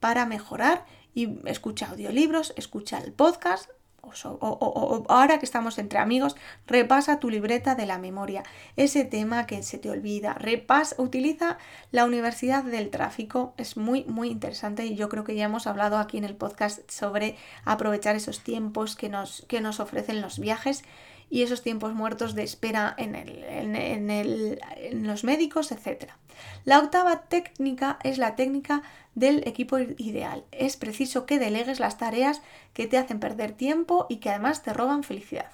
[0.00, 0.84] para mejorar
[1.14, 3.70] y escucha audiolibros, escucha el podcast,
[4.02, 6.36] o, ahora que estamos entre amigos,
[6.66, 8.42] repasa tu libreta de la memoria,
[8.76, 11.58] ese tema que se te olvida, repasa, utiliza
[11.90, 15.98] la Universidad del Tráfico, es muy, muy interesante y yo creo que ya hemos hablado
[15.98, 20.82] aquí en el podcast sobre aprovechar esos tiempos que nos, que nos ofrecen los viajes
[21.30, 26.10] y esos tiempos muertos de espera en, en, los médicos, etc.
[26.64, 28.82] La octava técnica es la técnica
[29.14, 30.44] del equipo ideal.
[30.50, 32.42] Es preciso que delegues las tareas
[32.74, 35.50] que te hacen perder tiempo y que además te roban felicidad.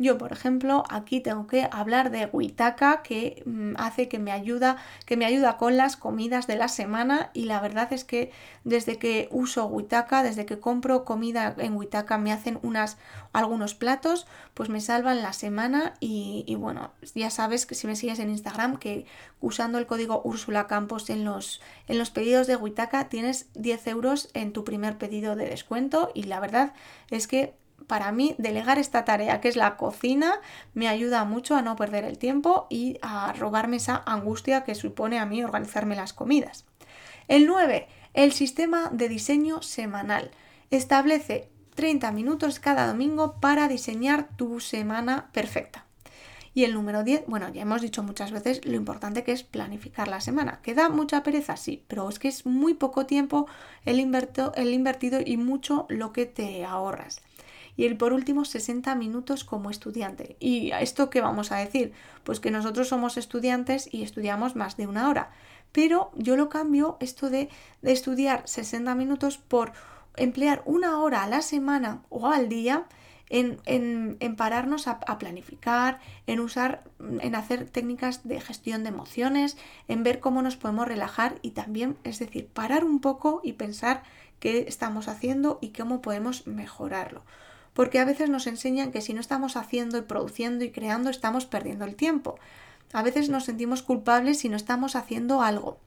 [0.00, 4.78] Yo, por ejemplo, aquí tengo que hablar de Witaka, que mm, hace que me ayuda,
[5.04, 8.32] que me ayuda con las comidas de la semana y la verdad es que
[8.64, 12.96] desde que uso Witaka, desde que compro comida en Witaka me hacen unas
[13.34, 18.20] algunos platos, pues me salvan la semana y, bueno, ya sabes que si me sigues
[18.20, 19.04] en Instagram que
[19.38, 24.30] usando el código Úrsula Campos en los, en los pedidos de Witaka tienes 10 euros
[24.32, 26.72] en tu primer pedido de descuento y la verdad
[27.10, 30.40] es que para mí delegar esta tarea que es la cocina
[30.74, 35.18] me ayuda mucho a no perder el tiempo y a robarme esa angustia que supone
[35.18, 36.64] a mí organizarme las comidas.
[37.28, 37.88] El 9.
[38.14, 40.30] El sistema de diseño semanal.
[40.70, 45.86] Establece 30 minutos cada domingo para diseñar tu semana perfecta.
[46.52, 50.08] Y el número 10, bueno, ya hemos dicho muchas veces lo importante que es planificar
[50.08, 50.60] la semana.
[50.62, 51.56] ¿Que da mucha pereza?
[51.56, 53.46] Sí, pero es que es muy poco tiempo
[53.84, 57.22] el, el invertido y mucho lo que te ahorras
[57.80, 60.36] y el por último 60 minutos como estudiante.
[60.38, 61.94] ¿Y esto qué vamos a decir?
[62.24, 65.30] Pues que nosotros somos estudiantes y estudiamos más de una hora.
[65.72, 67.48] Pero yo lo cambio esto de,
[67.80, 69.72] estudiar 60 minutos por
[70.16, 72.84] emplear una hora a la semana o al día
[73.30, 79.56] en, en, pararnos a, a, planificar, en usar, en hacer técnicas de gestión de emociones,
[79.88, 84.02] en ver cómo nos podemos relajar y también, es decir, parar un poco y pensar
[84.38, 87.22] qué estamos haciendo y cómo podemos mejorarlo
[87.80, 91.46] porque a veces nos enseñan que si no estamos haciendo y produciendo y creando estamos
[91.46, 92.38] perdiendo el tiempo.
[92.92, 95.78] A veces nos sentimos culpables si no estamos haciendo algo.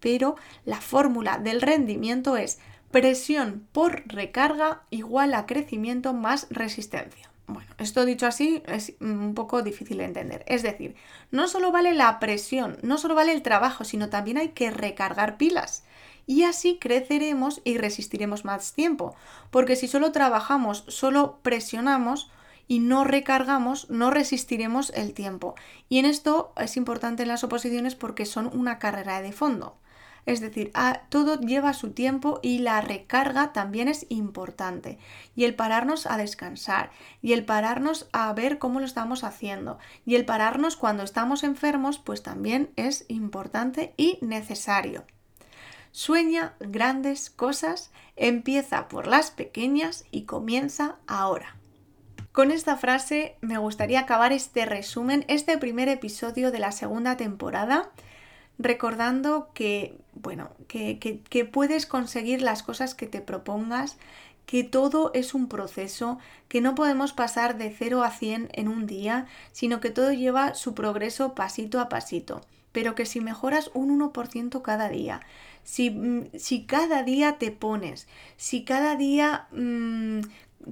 [0.00, 0.36] Pero
[0.66, 2.58] la fórmula del rendimiento es
[2.90, 7.30] presión por recarga igual a crecimiento más resistencia.
[7.46, 10.44] Bueno, esto dicho así es un poco difícil de entender.
[10.46, 10.94] Es decir,
[11.30, 15.38] no solo vale la presión, no solo vale el trabajo, sino también hay que recargar
[15.38, 15.84] pilas
[16.26, 19.14] y así creceremos y resistiremos más tiempo.
[19.50, 22.30] Porque si solo trabajamos, solo presionamos
[22.68, 25.54] y no recargamos, no resistiremos el tiempo.
[25.88, 29.76] Y en esto es importante en las oposiciones porque son una carrera de fondo.
[30.26, 30.70] Es decir,
[31.08, 34.98] todo lleva su tiempo y la recarga también es importante.
[35.34, 36.90] Y el pararnos a descansar,
[37.22, 41.98] y el pararnos a ver cómo lo estamos haciendo, y el pararnos cuando estamos enfermos,
[41.98, 45.04] pues también es importante y necesario.
[45.92, 51.56] Sueña grandes cosas, empieza por las pequeñas y comienza ahora.
[52.32, 57.90] Con esta frase me gustaría acabar este resumen, este primer episodio de la segunda temporada,
[58.56, 63.96] recordando que, bueno, que, que, puedes conseguir las cosas que te propongas,
[64.46, 66.18] que todo es un proceso,
[66.48, 70.54] que no podemos pasar de 0 a 100 en un día, sino que todo lleva
[70.54, 75.20] su progreso pasito a pasito, pero que si mejoras un 1% cada día,
[75.78, 80.20] Mm, si, cada día te pones, si cada día mm,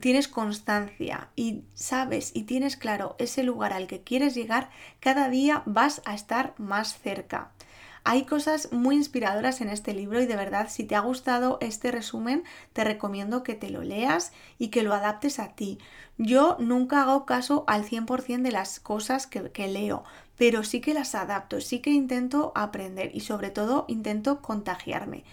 [0.01, 4.71] tienes constancia y sabes y tienes claro ese lugar al que quieres llegar,
[5.01, 7.53] cada día vas a estar más cerca.
[8.11, 11.91] Hay cosas muy inspiradoras en este libro y de verdad si te ha gustado este
[11.91, 12.43] resumen
[12.73, 15.77] te recomiendo que te lo leas y que lo adaptes a ti.
[16.17, 20.05] Yo nunca hago caso al 100% de las cosas que, leo,
[20.39, 25.25] pero sí que las adapto, sí que intento aprender y sobre todo intento contagiarme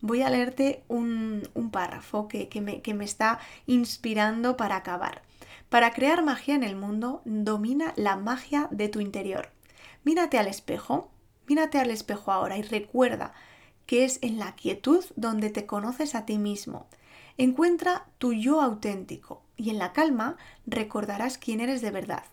[0.00, 5.22] voy a leerte un, párrafo que, que, me, está inspirando para acabar.
[5.68, 9.50] Para crear magia en el mundo, domina la magia de tu interior.
[10.02, 11.13] Mírate al espejo,
[11.46, 13.32] mírate al espejo ahora y recuerda
[13.86, 16.86] que es en la quietud donde te conoces a ti mismo.
[17.36, 20.36] Encuentra tu yo auténtico y en la calma
[20.66, 22.24] recordarás quién eres de verdad.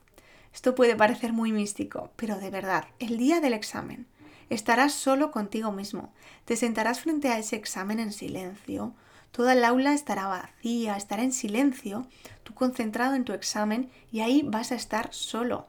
[0.54, 4.06] Esto puede parecer muy místico, pero de verdad, el día del examen,
[4.50, 6.14] estarás solo contigo mismo.
[6.46, 8.94] Te sentarás frente a ese examen en silencio.
[9.32, 12.06] Toda el aula estará vacía, estará en silencio,
[12.44, 15.68] tú concentrado en tu examen y ahí vas a estar solo.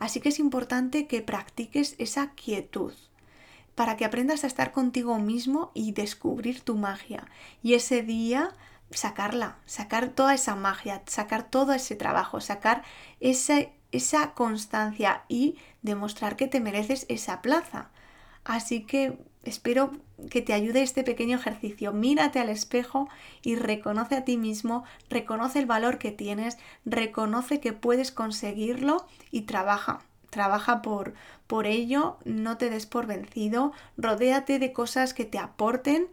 [0.00, 2.94] Así que es importante que practiques esa quietud
[3.76, 7.28] para que aprendas a estar contigo mismo y descubrir tu magia.
[7.62, 8.56] Y ese día
[8.90, 12.82] sacarla, sacar toda esa magia, sacar todo ese trabajo, sacar
[13.20, 17.90] esa constancia y demostrar que te mereces esa plaza.
[18.42, 19.92] Así que espero
[20.30, 21.92] que te ayude este pequeño ejercicio.
[21.92, 23.08] Mírate al espejo
[23.42, 29.42] y reconoce a ti mismo, reconoce el valor que tienes, reconoce que puedes conseguirlo y
[29.42, 30.00] trabaja.
[30.30, 31.14] Trabaja por,
[31.46, 36.08] por ello, no te des por vencido, rodéate de cosas que te aporten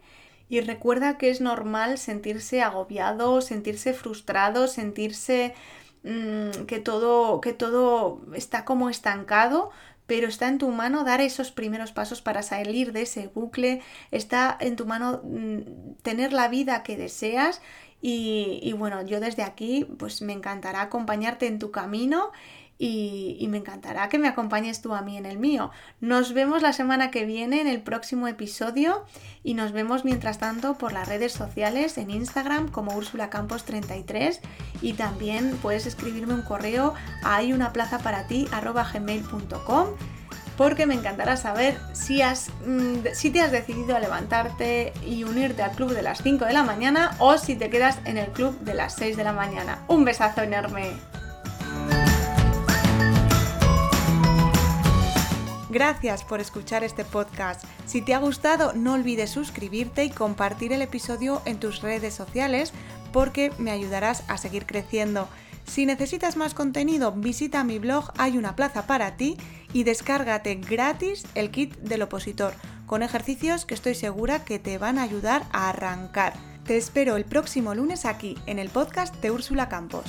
[0.48, 5.54] y recuerda que es normal sentirse agobiado, sentirse frustrado, sentirse
[6.02, 9.70] mm, que, todo, que todo está como estancado,
[10.08, 14.56] pero está en tu mano dar esos primeros pasos para salir de ese bucle, está
[14.58, 17.60] en tu mano mm, tener la vida que deseas
[18.00, 22.30] y, y, bueno, yo desde aquí pues me encantará acompañarte en tu camino
[22.78, 25.70] y, me encantará que me acompañes tú a mí en el mío.
[26.00, 29.04] Nos vemos la semana que viene en el próximo episodio
[29.42, 34.40] y nos vemos mientras tanto por las redes sociales en Instagram como Úrsula Campos 33
[34.82, 39.86] y también puedes escribirme un correo a hay una plaza para ti gmail.com
[40.56, 45.62] porque me encantará saber si, has, mm, si te has decidido a levantarte y unirte
[45.62, 48.58] al club de las 5 de la mañana o si te quedas en el club
[48.60, 49.84] de las 6 de la mañana.
[49.86, 50.96] Un besazo enorme.
[55.78, 57.62] Gracias por escuchar este podcast.
[57.86, 62.72] Si te ha gustado, no olvides suscribirte y compartir el episodio en tus redes sociales
[63.12, 65.28] porque me ayudarás a seguir creciendo.
[65.68, 69.36] Si necesitas más contenido, visita mi blog Hay una plaza para ti
[69.72, 72.54] y descárgate gratis el kit del opositor
[72.86, 76.32] con ejercicios que estoy segura que te van a ayudar a arrancar.
[76.66, 80.06] Te espero el próximo lunes aquí en el podcast de Úrsula Campos.